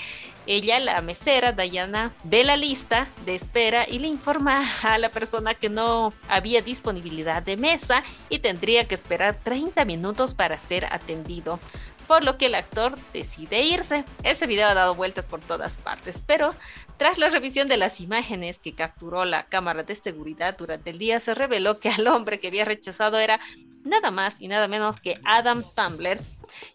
Ella, 0.47 0.79
la 0.81 1.01
mesera, 1.01 1.53
Diana, 1.53 2.13
ve 2.25 2.45
la 2.45 2.57
lista 2.57 3.07
de 3.25 3.37
espera 3.37 3.89
y 3.89 3.99
le 3.99 4.09
informa 4.09 4.65
a 4.83 4.99
la 4.99 5.09
persona 5.09 5.55
que 5.55 5.69
no 5.69 6.13
había 6.29 6.61
disponibilidad 6.61 7.43
de 7.43 7.57
mesa 7.57 8.03
y 8.29 8.41
tendría 8.41 8.87
que 8.87 8.95
esperar 8.95 9.39
30 9.43 9.85
minutos 9.85 10.35
para 10.35 10.59
ser 10.59 10.87
atendido 10.87 11.61
por 12.07 12.25
lo 12.25 12.39
que 12.39 12.47
el 12.47 12.55
actor 12.55 12.97
decide 13.13 13.63
irse. 13.63 14.05
Ese 14.23 14.47
video 14.47 14.69
ha 14.69 14.75
dado 14.75 14.95
vueltas 14.95 15.27
por 15.27 15.41
todas 15.41 15.79
partes, 15.79 16.23
pero 16.27 16.55
tras 16.97 17.19
la 17.19 17.29
revisión 17.29 17.69
de 17.69 17.77
las 17.77 18.01
imágenes 18.01 18.59
que 18.59 18.75
capturó 18.75 19.25
la 19.25 19.45
cámara 19.45 19.83
de 19.83 19.95
seguridad 19.95 20.57
durante 20.57 20.91
el 20.91 20.99
día, 20.99 21.21
se 21.21 21.35
reveló 21.35 21.81
que 21.81 21.89
al 21.91 22.07
hombre 22.07 22.39
que 22.41 22.49
había 22.49 22.65
rechazado 22.65 23.19
era 23.19 23.41
nada 23.85 24.11
más 24.11 24.37
y 24.41 24.49
nada 24.49 24.69
menos 24.69 25.01
que 25.01 25.19
Adam 25.25 25.63
Sandler. 25.63 26.21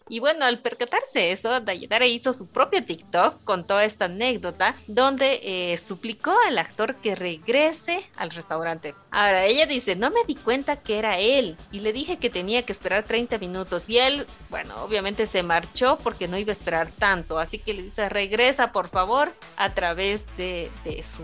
Y 0.08 0.18
bueno, 0.18 0.44
al 0.44 0.58
percatarse 0.58 1.32
eso, 1.32 1.60
Dayadara 1.60 2.06
hizo 2.06 2.32
su 2.32 2.48
propio 2.48 2.84
TikTok 2.84 3.44
con 3.44 3.66
toda 3.66 3.84
esta 3.84 4.06
anécdota 4.06 4.74
donde 4.86 5.40
eh, 5.42 5.78
suplicó 5.78 6.34
al 6.46 6.58
actor 6.58 6.96
que 6.96 7.14
regrese 7.14 8.04
al 8.16 8.30
restaurante. 8.30 8.94
Ahora, 9.10 9.46
ella 9.46 9.66
dice, 9.66 9.96
no 9.96 10.10
me 10.10 10.24
di 10.26 10.34
cuenta 10.34 10.76
que 10.76 10.98
era 10.98 11.18
él 11.18 11.56
y 11.70 11.80
le 11.80 11.92
dije 11.92 12.18
que 12.18 12.30
tenía 12.30 12.64
que 12.64 12.72
esperar 12.72 13.04
30 13.04 13.38
minutos 13.38 13.88
y 13.88 13.98
él, 13.98 14.26
bueno, 14.48 14.82
obviamente 14.82 15.26
se 15.26 15.42
marchó 15.42 15.98
porque 16.02 16.28
no 16.28 16.38
iba 16.38 16.50
a 16.50 16.52
esperar 16.52 16.90
tanto, 16.90 17.38
así 17.38 17.58
que 17.58 17.74
le 17.74 17.82
dice, 17.82 18.08
regresa 18.08 18.72
por 18.72 18.88
favor 18.88 19.34
a 19.56 19.74
través 19.74 20.26
de, 20.36 20.70
de 20.84 21.02
su 21.04 21.22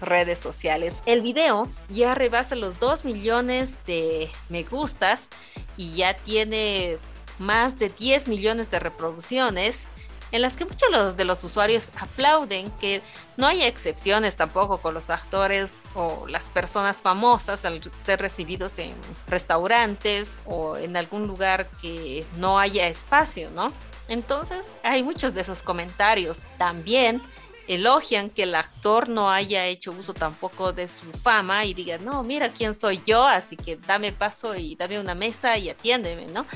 redes 0.00 0.38
sociales. 0.38 1.02
El 1.06 1.22
video 1.22 1.68
ya 1.88 2.14
rebasa 2.14 2.54
los 2.54 2.78
2 2.78 3.04
millones 3.04 3.74
de 3.86 4.30
me 4.48 4.62
gustas 4.62 5.28
y 5.76 5.94
ya 5.94 6.16
tiene 6.16 6.98
más 7.38 7.78
de 7.78 7.90
10 7.90 8.28
millones 8.28 8.70
de 8.70 8.78
reproducciones 8.78 9.84
en 10.32 10.42
las 10.42 10.56
que 10.56 10.64
muchos 10.64 11.16
de 11.16 11.24
los 11.24 11.42
usuarios 11.44 11.90
aplauden 12.00 12.70
que 12.80 13.00
no 13.36 13.46
haya 13.46 13.66
excepciones 13.66 14.36
tampoco 14.36 14.78
con 14.78 14.94
los 14.94 15.08
actores 15.10 15.78
o 15.94 16.26
las 16.26 16.46
personas 16.46 16.96
famosas 16.96 17.64
al 17.64 17.80
ser 18.04 18.20
recibidos 18.20 18.78
en 18.78 18.94
restaurantes 19.28 20.38
o 20.44 20.76
en 20.76 20.96
algún 20.96 21.26
lugar 21.26 21.68
que 21.80 22.24
no 22.36 22.58
haya 22.58 22.88
espacio, 22.88 23.50
¿no? 23.50 23.72
Entonces 24.08 24.70
hay 24.82 25.02
muchos 25.02 25.34
de 25.34 25.42
esos 25.42 25.62
comentarios. 25.62 26.42
También 26.58 27.22
elogian 27.68 28.30
que 28.30 28.44
el 28.44 28.54
actor 28.54 29.08
no 29.08 29.30
haya 29.30 29.66
hecho 29.66 29.92
uso 29.92 30.14
tampoco 30.14 30.72
de 30.72 30.88
su 30.88 31.10
fama 31.12 31.64
y 31.64 31.74
diga, 31.74 31.98
no, 31.98 32.22
mira 32.22 32.50
quién 32.50 32.74
soy 32.74 33.00
yo, 33.06 33.24
así 33.24 33.56
que 33.56 33.76
dame 33.76 34.12
paso 34.12 34.54
y 34.54 34.76
dame 34.76 35.00
una 35.00 35.14
mesa 35.14 35.58
y 35.58 35.68
atiéndeme, 35.68 36.26
¿no? 36.26 36.46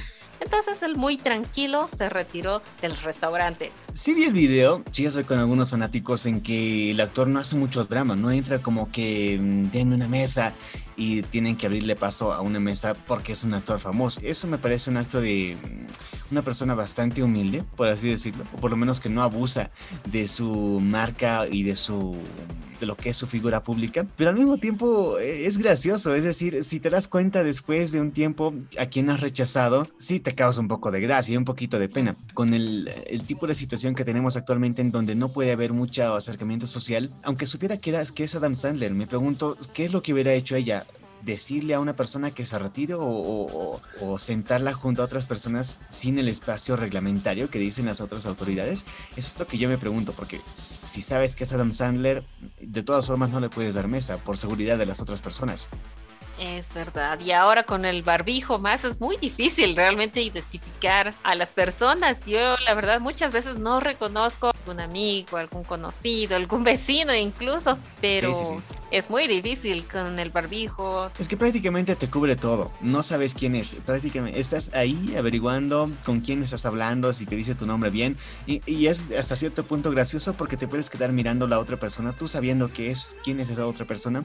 Entonces 0.41 0.83
él 0.83 0.97
muy 0.97 1.19
tranquilo 1.19 1.87
se 1.95 2.09
retiró 2.09 2.63
del 2.81 2.97
restaurante. 2.97 3.73
Sí 3.93 4.15
vi 4.15 4.25
el 4.25 4.33
video, 4.33 4.83
sí 4.91 5.05
estoy 5.05 5.25
con 5.25 5.39
algunos 5.39 5.71
fanáticos 5.71 6.25
en 6.25 6.41
que 6.41 6.93
el 6.93 7.01
actor 7.01 7.29
no 7.29 7.39
hace 7.39 7.57
mucho 7.57 7.85
drama, 7.85 8.17
no 8.17 8.31
entra 8.31 8.61
como 8.61 8.91
que 8.91 9.39
mm, 9.39 9.71
denme 9.71 9.97
una 9.97 10.09
mesa 10.09 10.55
y 11.01 11.23
tienen 11.23 11.57
que 11.57 11.65
abrirle 11.65 11.97
paso 11.97 12.31
a 12.31 12.43
una 12.43 12.61
mesa 12.61 12.93
porque 12.93 13.33
es 13.33 13.43
un 13.43 13.55
actor 13.55 13.81
famoso. 13.81 14.21
Eso 14.23 14.47
me 14.47 14.59
parece 14.59 14.91
un 14.91 14.99
acto 14.99 15.23
de 15.23 15.57
mm, 15.57 16.33
una 16.33 16.43
persona 16.43 16.75
bastante 16.75 17.23
humilde, 17.23 17.65
por 17.75 17.89
así 17.89 18.11
decirlo, 18.11 18.45
o 18.55 18.61
por 18.61 18.71
lo 18.71 18.77
menos 18.77 19.01
que 19.01 19.09
no 19.09 19.23
abusa 19.23 19.71
de 20.13 20.27
su 20.27 20.79
marca 20.83 21.47
y 21.51 21.63
de 21.63 21.75
su 21.75 22.19
de 22.81 22.87
lo 22.87 22.97
que 22.97 23.11
es 23.11 23.17
su 23.17 23.27
figura 23.27 23.63
pública, 23.63 24.07
pero 24.17 24.31
al 24.31 24.37
mismo 24.37 24.57
tiempo 24.57 25.19
eh, 25.19 25.47
es 25.47 25.59
gracioso, 25.59 26.15
es 26.15 26.25
decir, 26.25 26.65
si 26.65 26.81
te 26.81 26.89
das 26.89 27.09
cuenta 27.09 27.45
después 27.45 27.93
de 27.93 28.01
un 28.01 28.11
tiempo 28.11 28.55
a 28.79 28.87
quien 28.87 29.11
has 29.11 29.21
rechazado, 29.21 29.87
sí 29.99 30.19
te 30.19 30.35
causa 30.35 30.61
un 30.61 30.69
poco 30.69 30.91
de 30.91 31.01
gracia 31.01 31.35
y 31.35 31.37
un 31.37 31.45
poquito 31.45 31.79
de 31.79 31.91
pena. 31.91 32.17
Con 32.33 32.55
el, 32.55 32.91
el 33.07 33.23
tipo 33.25 33.47
de 33.47 33.55
situación 33.55 33.95
que 33.95 34.05
tenemos 34.05 34.37
actualmente 34.37 34.81
en 34.81 34.91
donde 34.91 35.15
no 35.15 35.29
puede 35.29 35.53
haber 35.53 35.75
mucho 35.75 36.15
acercamiento 36.15 36.67
social, 36.67 37.11
aunque 37.23 37.45
supiera 37.45 37.77
que, 37.77 37.91
era, 37.91 38.05
que 38.07 38.25
es 38.25 38.35
Adam 38.35 38.57
Sandler, 38.57 38.95
me 38.95 39.07
pregunto, 39.07 39.59
¿qué 39.75 39.85
es 39.85 39.93
lo 39.93 40.03
que 40.03 40.15
hubiera 40.15 40.33
hecho 40.33 40.57
ella? 40.57 40.87
Decirle 41.23 41.75
a 41.75 41.81
una 41.81 41.97
persona 41.97 42.31
que 42.31 42.47
se 42.47 42.59
retire 42.59 42.95
o, 42.97 43.81
sentarla 44.19 44.73
junto 44.73 45.03
a 45.03 45.05
otras 45.05 45.25
personas 45.25 45.81
sin 45.89 46.19
el 46.19 46.29
espacio 46.29 46.77
reglamentario 46.77 47.51
que 47.51 47.59
dicen 47.59 47.87
las 47.87 48.01
otras 48.01 48.27
autoridades? 48.27 48.85
Eso 49.17 49.33
es 49.33 49.39
lo 49.39 49.47
que 49.47 49.59
yo 49.59 49.69
me 49.69 49.79
pregunto, 49.79 50.13
porque 50.13 50.41
si 50.65 51.03
sabes 51.03 51.37
que 51.37 51.45
es 51.45 51.53
Adam 51.53 51.73
Sandler, 51.73 52.25
de 52.61 52.83
todas 52.83 53.07
formas 53.07 53.31
no 53.31 53.41
le 53.41 53.49
puedes 53.49 53.75
dar 53.75 53.89
mesa 53.89 54.19
por 54.19 54.39
seguridad 54.39 54.79
de 54.79 54.87
las 54.87 55.01
otras 55.01 55.23
personas. 55.23 55.71
Es 56.41 56.73
verdad. 56.73 57.21
Y 57.21 57.33
ahora 57.33 57.65
con 57.65 57.85
el 57.85 58.03
barbijo 58.03 58.59
más 58.59 58.87
es 58.87 58.99
muy 58.99 59.19
difícil 59.19 59.77
realmente 59.77 60.23
identificar 60.23 61.13
a 61.23 61.35
las 61.35 61.53
personas. 61.53 62.25
Yo 62.25 62.57
la 62.65 62.73
verdad 62.73 62.99
muchas 62.99 63.35
veces 63.35 63.59
no 63.59 63.79
reconozco 63.79 64.47
a 64.47 64.53
algún 64.53 64.81
amigo, 64.81 65.37
algún 65.37 65.65
conocido, 65.65 66.37
algún 66.37 66.65
vecino 66.71 67.15
incluso, 67.15 67.79
pero 68.01 68.63
es 68.91 69.11
muy 69.11 69.27
difícil 69.27 69.87
con 69.87 70.19
el 70.19 70.31
barbijo. 70.31 71.11
Es 71.19 71.29
que 71.29 71.37
prácticamente 71.37 71.95
te 71.95 72.09
cubre 72.09 72.37
todo. 72.37 72.71
No 72.81 73.03
sabes 73.03 73.35
quién 73.35 73.55
es. 73.55 73.75
Prácticamente 73.75 74.41
estás 74.41 74.73
ahí 74.73 75.15
averiguando 75.19 75.91
con 76.07 76.21
quién 76.21 76.43
estás 76.43 76.65
hablando, 76.65 77.13
si 77.13 77.27
te 77.27 77.37
dice 77.37 77.55
tu 77.55 77.67
nombre 77.67 77.91
bien. 77.91 78.17
Y, 78.47 78.63
y 78.65 78.87
es 78.87 79.05
hasta 79.13 79.37
cierto 79.37 79.65
punto 79.67 79.91
gracioso 79.91 80.33
porque 80.33 80.57
te 80.57 80.67
puedes 80.67 80.89
quedar 80.89 81.13
mirando 81.13 81.45
a 81.45 81.49
la 81.49 81.59
otra 81.59 81.77
persona, 81.77 82.15
tú 82.15 82.29
sabiendo 82.29 82.73
que 82.73 82.91
es 82.91 83.15
quién 83.23 83.41
es 83.41 83.51
esa 83.51 83.67
otra 83.67 83.87
persona 83.87 84.25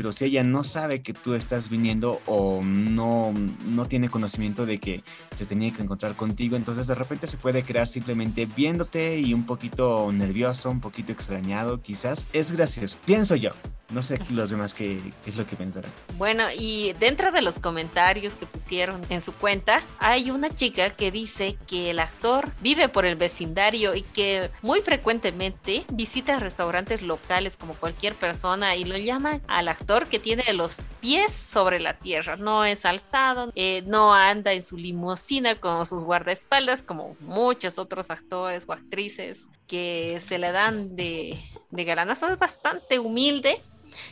pero 0.00 0.12
si 0.12 0.24
ella 0.24 0.42
no 0.42 0.64
sabe 0.64 1.02
que 1.02 1.12
tú 1.12 1.34
estás 1.34 1.68
viniendo 1.68 2.22
o 2.24 2.62
no, 2.64 3.34
no 3.66 3.84
tiene 3.84 4.08
conocimiento 4.08 4.64
de 4.64 4.78
que 4.78 5.02
se 5.36 5.44
tenía 5.44 5.74
que 5.74 5.82
encontrar 5.82 6.14
contigo, 6.14 6.56
entonces 6.56 6.86
de 6.86 6.94
repente 6.94 7.26
se 7.26 7.36
puede 7.36 7.64
crear 7.64 7.86
simplemente 7.86 8.46
viéndote 8.46 9.18
y 9.18 9.34
un 9.34 9.44
poquito 9.44 10.10
nervioso, 10.10 10.70
un 10.70 10.80
poquito 10.80 11.12
extrañado 11.12 11.82
quizás. 11.82 12.26
Es 12.32 12.50
gracioso, 12.50 12.98
pienso 13.04 13.36
yo. 13.36 13.50
No 13.90 14.02
sé 14.02 14.20
los 14.30 14.50
demás 14.50 14.74
qué, 14.74 15.00
es 15.26 15.36
lo 15.36 15.46
que 15.46 15.56
pensarán. 15.56 15.90
Bueno, 16.16 16.44
y 16.56 16.92
dentro 16.94 17.32
de 17.32 17.42
los 17.42 17.58
comentarios 17.58 18.34
que 18.34 18.46
pusieron 18.46 19.00
en 19.08 19.20
su 19.20 19.32
cuenta, 19.32 19.82
hay 19.98 20.30
una 20.30 20.54
chica 20.54 20.90
que 20.90 21.10
dice 21.10 21.56
que 21.66 21.90
el 21.90 21.98
actor 21.98 22.52
vive 22.60 22.88
por 22.88 23.04
el 23.04 23.16
vecindario 23.16 23.94
y 23.94 24.02
que 24.02 24.50
muy 24.62 24.80
frecuentemente 24.80 25.84
visita 25.92 26.38
restaurantes 26.38 27.02
locales 27.02 27.56
como 27.56 27.74
cualquier 27.74 28.14
persona 28.14 28.76
y 28.76 28.84
lo 28.84 28.96
llama 28.96 29.40
al 29.48 29.68
actor 29.68 30.06
que 30.06 30.18
tiene 30.18 30.44
los 30.52 30.76
pies 31.00 31.32
sobre 31.32 31.80
la 31.80 31.94
tierra, 31.94 32.36
no 32.36 32.64
es 32.64 32.84
alzado, 32.84 33.52
eh, 33.54 33.82
no 33.86 34.14
anda 34.14 34.52
en 34.52 34.62
su 34.62 34.76
limusina 34.76 35.56
con 35.56 35.86
sus 35.86 36.04
guardaespaldas 36.04 36.82
como 36.82 37.16
muchos 37.20 37.78
otros 37.78 38.10
actores 38.10 38.64
o 38.68 38.72
actrices 38.72 39.46
que 39.66 40.20
se 40.26 40.38
le 40.38 40.52
dan 40.52 40.96
de, 40.96 41.38
de 41.70 41.84
galanazo, 41.84 42.26
es 42.28 42.38
bastante 42.38 42.98
humilde 42.98 43.60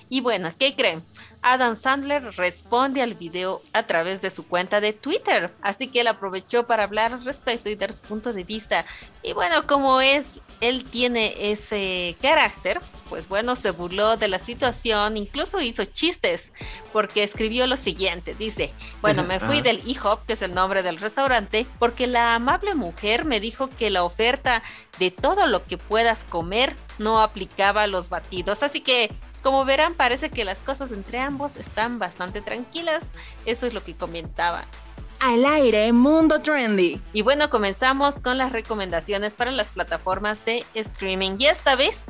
y 0.09 0.21
bueno, 0.21 0.51
¿qué 0.59 0.75
creen? 0.75 1.03
Adam 1.43 1.77
Sandler 1.77 2.23
responde 2.37 3.01
al 3.01 3.15
video 3.15 3.63
a 3.73 3.87
través 3.87 4.21
de 4.21 4.31
su 4.31 4.47
cuenta 4.47 4.81
de 4.81 4.93
Twitter, 4.93 5.55
así 5.63 5.89
que 5.89 6.01
él 6.01 6.09
aprovechó 6.09 6.67
para 6.67 6.85
hablar 6.85 7.13
al 7.13 7.25
respecto 7.25 7.71
y 7.71 7.77
dar 7.77 7.93
su 7.93 8.03
punto 8.03 8.33
de 8.33 8.43
vista. 8.43 8.85
Y 9.23 9.35
bueno, 9.35 9.67
como 9.67 10.01
es, 10.01 10.41
él 10.61 10.85
tiene 10.85 11.53
ese 11.53 12.17
carácter, 12.21 12.81
pues 13.09 13.29
bueno, 13.29 13.55
se 13.55 13.71
burló 13.71 14.17
de 14.17 14.29
la 14.29 14.39
situación, 14.41 15.17
incluso 15.17 15.61
hizo 15.61 15.85
chistes, 15.85 16.53
porque 16.93 17.23
escribió 17.23 17.67
lo 17.67 17.77
siguiente, 17.77 18.35
dice, 18.35 18.73
bueno, 19.01 19.23
me 19.23 19.39
fui 19.39 19.61
del 19.61 19.87
IHOP, 19.87 20.27
que 20.27 20.33
es 20.33 20.43
el 20.43 20.55
nombre 20.55 20.83
del 20.83 20.99
restaurante, 20.99 21.67
porque 21.79 22.09
la 22.09 22.35
amable 22.35 22.75
mujer 22.75 23.25
me 23.25 23.39
dijo 23.39 23.69
que 23.71 23.91
la 23.91 24.03
oferta 24.03 24.63
de 24.99 25.13
todo 25.13 25.47
lo 25.47 25.65
que 25.65 25.79
puedas 25.79 26.25
comer 26.25 26.75
no 26.99 27.21
aplicaba 27.21 27.83
a 27.83 27.87
los 27.87 28.09
batidos, 28.09 28.65
así 28.65 28.81
que 28.81 29.11
como 29.49 29.65
verán, 29.65 29.95
parece 29.95 30.29
que 30.29 30.45
las 30.45 30.59
cosas 30.59 30.93
entre 30.93 31.21
ambos 31.21 31.57
están 31.57 31.99
bastante 31.99 32.43
tranquilas. 32.43 33.03
Eso 33.47 33.67
es 33.67 33.73
lo 33.73 33.83
que 33.83 33.97
comentaba. 33.97 34.67
Al 35.21 35.47
aire, 35.47 35.91
Mundo 35.95 36.43
Trendy. 36.43 37.01
Y 37.15 37.23
bueno, 37.23 37.49
comenzamos 37.49 38.17
con 38.21 38.37
las 38.37 38.53
recomendaciones 38.53 39.37
para 39.37 39.51
las 39.51 39.69
plataformas 39.69 40.45
de 40.45 40.67
streaming. 40.75 41.37
Y 41.39 41.47
esta 41.47 41.77
vez 41.77 42.03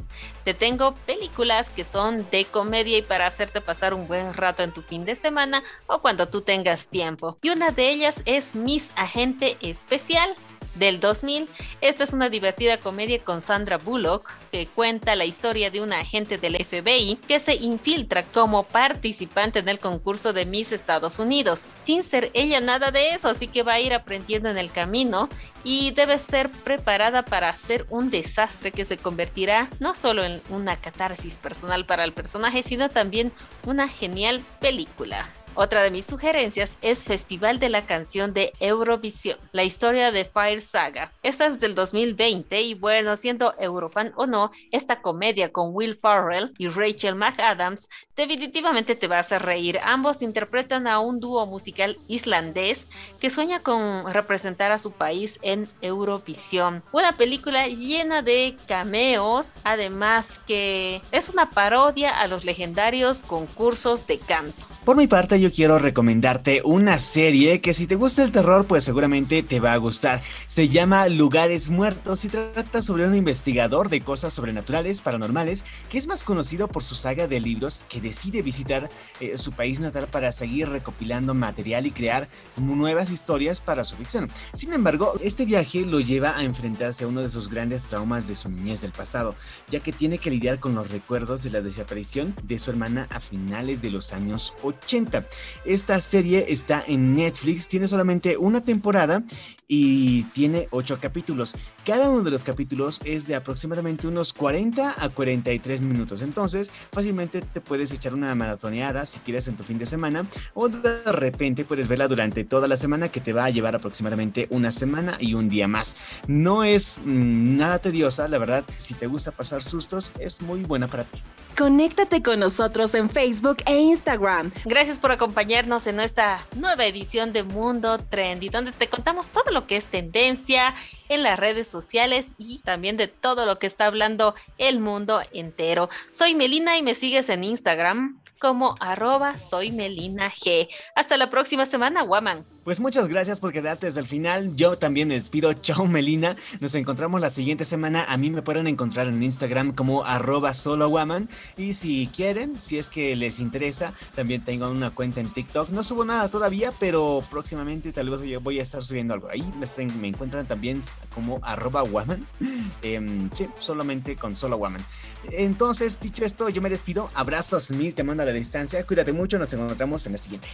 te 0.43 0.53
tengo 0.53 0.97
películas 1.07 1.71
que 1.71 1.85
son 1.85 2.29
de 2.31 2.45
comedia 2.45 2.99
y 2.99 3.03
para 3.03 3.29
hacerte 3.29 3.61
pasar 3.61 3.95
un 3.95 4.09
buen 4.09 4.35
rato 4.35 4.65
en 4.65 4.73
tu 4.73 4.83
fin 4.83 5.05
de 5.05 5.15
semana 5.15 5.63
o 5.87 6.01
cuando 6.01 6.29
tú 6.29 6.41
tengas 6.41 6.89
tiempo. 6.89 7.39
Y 7.41 7.51
una 7.51 7.71
de 7.71 7.89
ellas 7.89 8.21
es 8.25 8.57
Miss 8.57 8.91
Agente 8.97 9.57
Especial 9.61 10.35
del 10.79 11.01
2000. 11.01 11.49
Esta 11.81 12.05
es 12.05 12.13
una 12.13 12.29
divertida 12.29 12.79
comedia 12.79 13.19
con 13.19 13.41
Sandra 13.41 13.79
Bullock 13.79 14.31
que 14.51 14.67
cuenta 14.67 15.15
la 15.15 15.25
historia 15.25 15.71
de 15.71 15.81
una 15.81 16.01
agente 16.01 16.39
del 16.39 16.57
FBI 16.65 17.19
que 17.27 17.41
se 17.41 17.55
infiltra 17.55 18.25
como 18.25 18.63
participante 18.63 19.59
en 19.59 19.69
el 19.69 19.79
concurso 19.79 20.33
de 20.33 20.47
Miss 20.47 20.73
Estados 20.73 21.19
Unidos, 21.19 21.67
sin 21.83 22.05
ser 22.05 22.31
ella 22.35 22.61
nada 22.61 22.91
de 22.91 23.11
eso, 23.11 23.29
así 23.29 23.49
que 23.49 23.63
va 23.63 23.75
a 23.75 23.81
ir 23.81 23.95
aprendiendo 23.95 24.49
en 24.49 24.59
el 24.59 24.71
camino 24.71 25.29
y 25.65 25.91
debe 25.93 26.19
ser 26.19 26.49
preparada 26.51 27.25
para 27.25 27.49
hacer 27.49 27.87
un 27.91 28.11
desastre 28.11 28.73
que 28.73 28.85
se 28.85 28.97
convertirá 28.97 29.69
no 29.81 29.95
solo 29.95 30.25
en 30.25 30.41
una 30.51 30.77
catarsis 30.77 31.39
personal 31.39 31.85
para 31.85 32.05
el 32.05 32.13
personaje, 32.13 32.63
sino 32.63 32.89
también 32.89 33.33
una 33.65 33.89
genial 33.89 34.43
película. 34.61 35.29
Otra 35.55 35.83
de 35.83 35.91
mis 35.91 36.07
sugerencias 36.07 36.77
es 36.83 37.03
Festival 37.03 37.59
de 37.59 37.69
la 37.69 37.85
Canción 37.85 38.33
de 38.33 38.53
Eurovisión, 38.61 39.39
la 39.53 39.65
historia 39.65 40.13
de 40.13 40.25
Fire 40.25 40.61
Saga. 40.61 41.13
Esta 41.23 41.47
es 41.47 41.59
del 41.59 41.75
2020 41.75 42.63
y 42.63 42.75
bueno, 42.75 43.17
siendo 43.17 43.55
Eurofan 43.59 44.13
o 44.17 44.27
no, 44.27 44.51
esta 44.71 45.03
comedia 45.03 45.51
con 45.51 45.71
Will 45.73 45.99
Farrell 46.01 46.55
y 46.59 46.69
Rachel 46.69 47.17
McAdams 47.17 47.89
definitivamente 48.15 48.95
te 48.95 49.09
va 49.09 49.19
a 49.19 49.39
reír. 49.39 49.79
Ambos 49.83 50.23
interpretan 50.23 50.87
a 50.87 51.01
un 51.01 51.21
dúo 51.21 51.45
musical 51.47 51.99
islandés 52.07 52.87
que 53.21 53.31
sueña 53.31 53.61
con 53.61 54.13
representar 54.13 54.71
a 54.71 54.79
su 54.79 54.93
país 54.93 55.39
en 55.43 55.69
Eurovisión. 55.81 56.83
Una 56.93 57.17
película 57.17 57.67
llena 57.67 58.23
de 58.23 58.57
cameos, 58.67 59.61
además 59.65 60.41
que 60.47 61.03
es 61.11 61.29
una 61.29 61.51
parodia 61.51 62.21
a 62.21 62.27
los 62.29 62.45
legendarios 62.45 63.23
concursos 63.23 64.07
de 64.07 64.19
canto. 64.19 64.67
Por 64.89 64.97
mi 64.97 65.07
parte, 65.07 65.39
yo 65.39 65.53
quiero 65.53 65.79
recomendarte 65.79 66.63
una 66.65 66.99
serie 66.99 67.61
que 67.61 67.75
si 67.75 67.87
te 67.87 67.95
gusta 67.95 68.23
el 68.23 68.33
terror, 68.33 68.65
pues 68.65 68.85
seguramente 68.85 69.43
te 69.43 69.61
va 69.61 69.75
a 69.75 69.77
gustar. 69.77 70.23
Se 70.47 70.71
llama 70.71 71.09
Lugares 71.09 71.69
Muertos 71.69 72.25
y 72.25 72.29
trata 72.29 72.81
sobre 72.81 73.05
un 73.05 73.15
investigador 73.15 73.91
de 73.91 74.01
cosas 74.01 74.33
sobrenaturales, 74.33 75.03
paranormales, 75.03 75.67
que 75.91 75.99
es 75.99 76.07
más 76.07 76.25
conocido 76.25 76.69
por 76.69 76.83
su 76.83 76.95
saga 76.95 77.29
de 77.29 77.39
libros 77.39 77.85
que 77.91 78.01
decide 78.01 78.41
visitar 78.41 78.89
eh, 79.21 79.37
su 79.37 79.53
país 79.53 79.79
natal 79.79 80.09
para 80.11 80.33
seguir 80.33 80.71
recopilando 80.71 81.35
material 81.35 81.85
y 81.85 81.91
crear 81.91 82.27
nuevas 82.57 83.11
historias 83.11 83.61
para 83.61 83.85
su 83.85 83.95
ficción. 83.97 84.31
Sin 84.55 84.73
embargo, 84.73 85.13
este 85.23 85.45
viaje 85.45 85.85
lo 85.85 86.01
lleva 86.01 86.39
a 86.39 86.45
enfrentarse 86.45 87.05
a 87.05 87.09
uno 87.09 87.21
de 87.21 87.29
sus 87.29 87.51
grandes 87.51 87.85
traumas 87.85 88.27
de 88.27 88.35
su 88.35 88.49
niñez 88.49 88.81
del 88.81 88.93
pasado, 88.93 89.35
ya 89.71 89.81
que 89.81 89.93
tiene 89.93 90.17
que 90.17 90.31
lidiar 90.31 90.61
con 90.61 90.75
los 90.75 90.91
recuerdos 90.91 91.43
de 91.43 91.51
la 91.51 91.61
desaparición 91.61 92.35
de 92.43 92.59
su 92.59 92.71
hermana 92.71 93.07
a 93.11 93.21
finales 93.21 93.83
de 93.83 93.91
los 93.91 94.15
años 94.15 94.55
80 94.63 94.78
80. 94.83 95.27
Esta 95.65 96.01
serie 96.01 96.47
está 96.49 96.83
en 96.87 97.15
Netflix, 97.15 97.69
tiene 97.69 97.89
solamente 97.89 98.37
una 98.37 98.65
temporada 98.65 99.23
y 99.69 100.25
tiene 100.25 100.67
ocho 100.71 100.99
capítulos. 100.99 101.55
Cada 101.85 102.09
uno 102.09 102.23
de 102.23 102.31
los 102.31 102.43
capítulos 102.43 103.01
es 103.05 103.27
de 103.27 103.35
aproximadamente 103.35 104.09
unos 104.09 104.33
40 104.33 104.95
a 104.97 105.09
43 105.11 105.83
minutos. 105.83 106.23
Entonces, 106.23 106.71
fácilmente 106.91 107.43
te 107.43 107.61
puedes 107.61 107.93
echar 107.93 108.15
una 108.15 108.35
maratoneada 108.35 109.05
si 109.05 109.19
quieres 109.21 109.47
en 109.47 109.57
tu 109.57 109.65
fin 109.65 109.79
de 109.79 109.87
semana 109.87 110.25
o 110.55 110.69
de 110.69 111.03
repente 111.13 111.67
puedes 111.67 111.87
verla 111.87 112.09
durante 112.09 112.45
toda 112.45 112.67
la 112.67 112.77
semana 112.77 113.11
que 113.11 113.21
te 113.21 113.35
va 113.35 113.45
a 113.45 113.51
llevar 113.51 113.75
aproximadamente 113.75 114.47
una 114.51 114.73
semana 114.73 115.17
y 115.21 115.35
un 115.35 115.49
día 115.49 115.69
más. 115.69 115.97
No 116.27 116.65
es 116.65 117.01
mm, 117.05 117.57
nada 117.59 117.79
tediosa, 117.79 118.27
la 118.27 118.39
verdad, 118.39 118.65
si 118.79 118.95
te 118.95 119.07
gusta 119.07 119.31
pasar 119.31 119.63
sustos, 119.63 120.13
es 120.19 120.41
muy 120.41 120.63
buena 120.63 120.89
para 120.89 121.05
ti. 121.05 121.21
Conéctate 121.59 122.23
con 122.23 122.39
nosotros 122.39 122.95
en 122.95 123.11
Facebook 123.11 123.57
e 123.67 123.77
Instagram. 123.79 124.53
Gracias 124.65 125.01
por 125.01 125.11
acompañarnos 125.11 125.89
en 125.89 125.99
esta 125.99 126.47
nueva 126.55 126.87
edición 126.87 127.33
de 127.33 127.43
Mundo 127.43 127.99
Trendy, 127.99 128.49
donde 128.49 128.71
te 128.71 128.87
contamos 128.87 129.27
todo 129.31 129.51
lo 129.51 129.58
que 129.67 129.77
es 129.77 129.87
tendencia 129.87 130.75
en 131.09 131.23
las 131.23 131.39
redes 131.39 131.69
sociales 131.69 132.35
y 132.39 132.59
también 132.59 132.97
de 132.97 133.09
todo 133.09 133.47
lo 133.47 133.59
que 133.59 133.67
está 133.67 133.87
hablando 133.87 134.35
el 134.59 134.81
mundo 134.81 135.21
entero. 135.33 135.89
Soy 136.11 136.35
Melina 136.35 136.79
y 136.79 136.83
me 136.83 136.95
sigues 136.95 137.29
en 137.29 137.45
Instagram 137.45 138.21
como 138.39 138.75
arroba 138.81 139.39
soy 139.39 139.73
Melina 139.73 140.31
G. 140.31 140.69
Hasta 140.95 141.17
la 141.17 141.31
próxima 141.31 141.67
semana, 141.67 142.03
Woman. 142.03 142.45
Pues 142.65 142.81
muchas 142.81 143.09
gracias 143.09 143.41
por 143.41 143.51
quedarte 143.51 143.87
desde 143.87 144.01
el 144.01 144.07
final. 144.07 144.55
Yo 144.55 144.77
también 144.77 145.09
les 145.09 145.31
pido 145.31 145.53
chao 145.55 145.87
Melina. 145.87 146.37
Nos 146.61 146.75
encontramos 146.75 147.21
la 147.21 147.31
siguiente 147.31 147.65
semana. 147.65 148.05
A 148.05 148.17
mí 148.19 148.31
me 148.31 148.43
pueden 148.43 148.67
encontrar 148.67 149.07
en 149.07 149.23
Instagram 149.23 149.75
como 149.75 150.05
arroba 150.05 150.53
solowoman. 150.53 151.31
Y 151.57 151.73
si 151.73 152.09
quieren, 152.15 152.61
si 152.61 152.77
es 152.79 152.91
que 152.91 153.17
les 153.17 153.41
interesa, 153.41 153.95
también 154.15 154.45
tengo 154.45 154.69
una 154.69 154.91
cuenta 154.91 155.21
en 155.21 155.31
TikTok. 155.31 155.71
No 155.71 155.83
subo 155.83 156.05
nada 156.05 156.29
todavía, 156.29 156.73
pero 156.79 157.25
próximamente 157.31 157.91
tal 157.93 158.11
vez 158.11 158.43
voy 158.43 158.59
a 158.59 158.63
estar 158.63 158.85
subiendo 158.85 159.15
algo. 159.15 159.29
Ahí 159.29 159.43
me, 159.59 160.09
encuentran 160.09 160.47
también 160.47 160.83
como 161.15 161.41
arroba 161.43 161.83
woman. 161.83 162.27
Em, 162.83 163.31
sí, 163.33 163.49
solamente 163.61 164.17
con 164.17 164.37
solo 164.37 164.57
woman. 164.59 164.85
Entonces, 165.31 165.99
dicho 166.01 166.25
esto, 166.25 166.49
yo 166.49 166.63
me 166.63 166.71
despido. 166.71 167.11
Abrazos 167.15 167.71
mil, 167.71 167.95
te 167.95 168.05
mando 168.05 168.23
a 168.23 168.27
la 168.27 168.33
distancia. 168.33 168.85
Cuídate 168.85 169.13
mucho, 169.13 169.39
nos 169.39 169.53
encontramos 169.53 170.07
en 170.07 170.13
la 170.13 170.19
siguiente. 170.19 170.49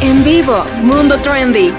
En 0.00 0.24
vivo, 0.24 0.64
Mundo 0.82 1.18
Trendy. 1.18 1.72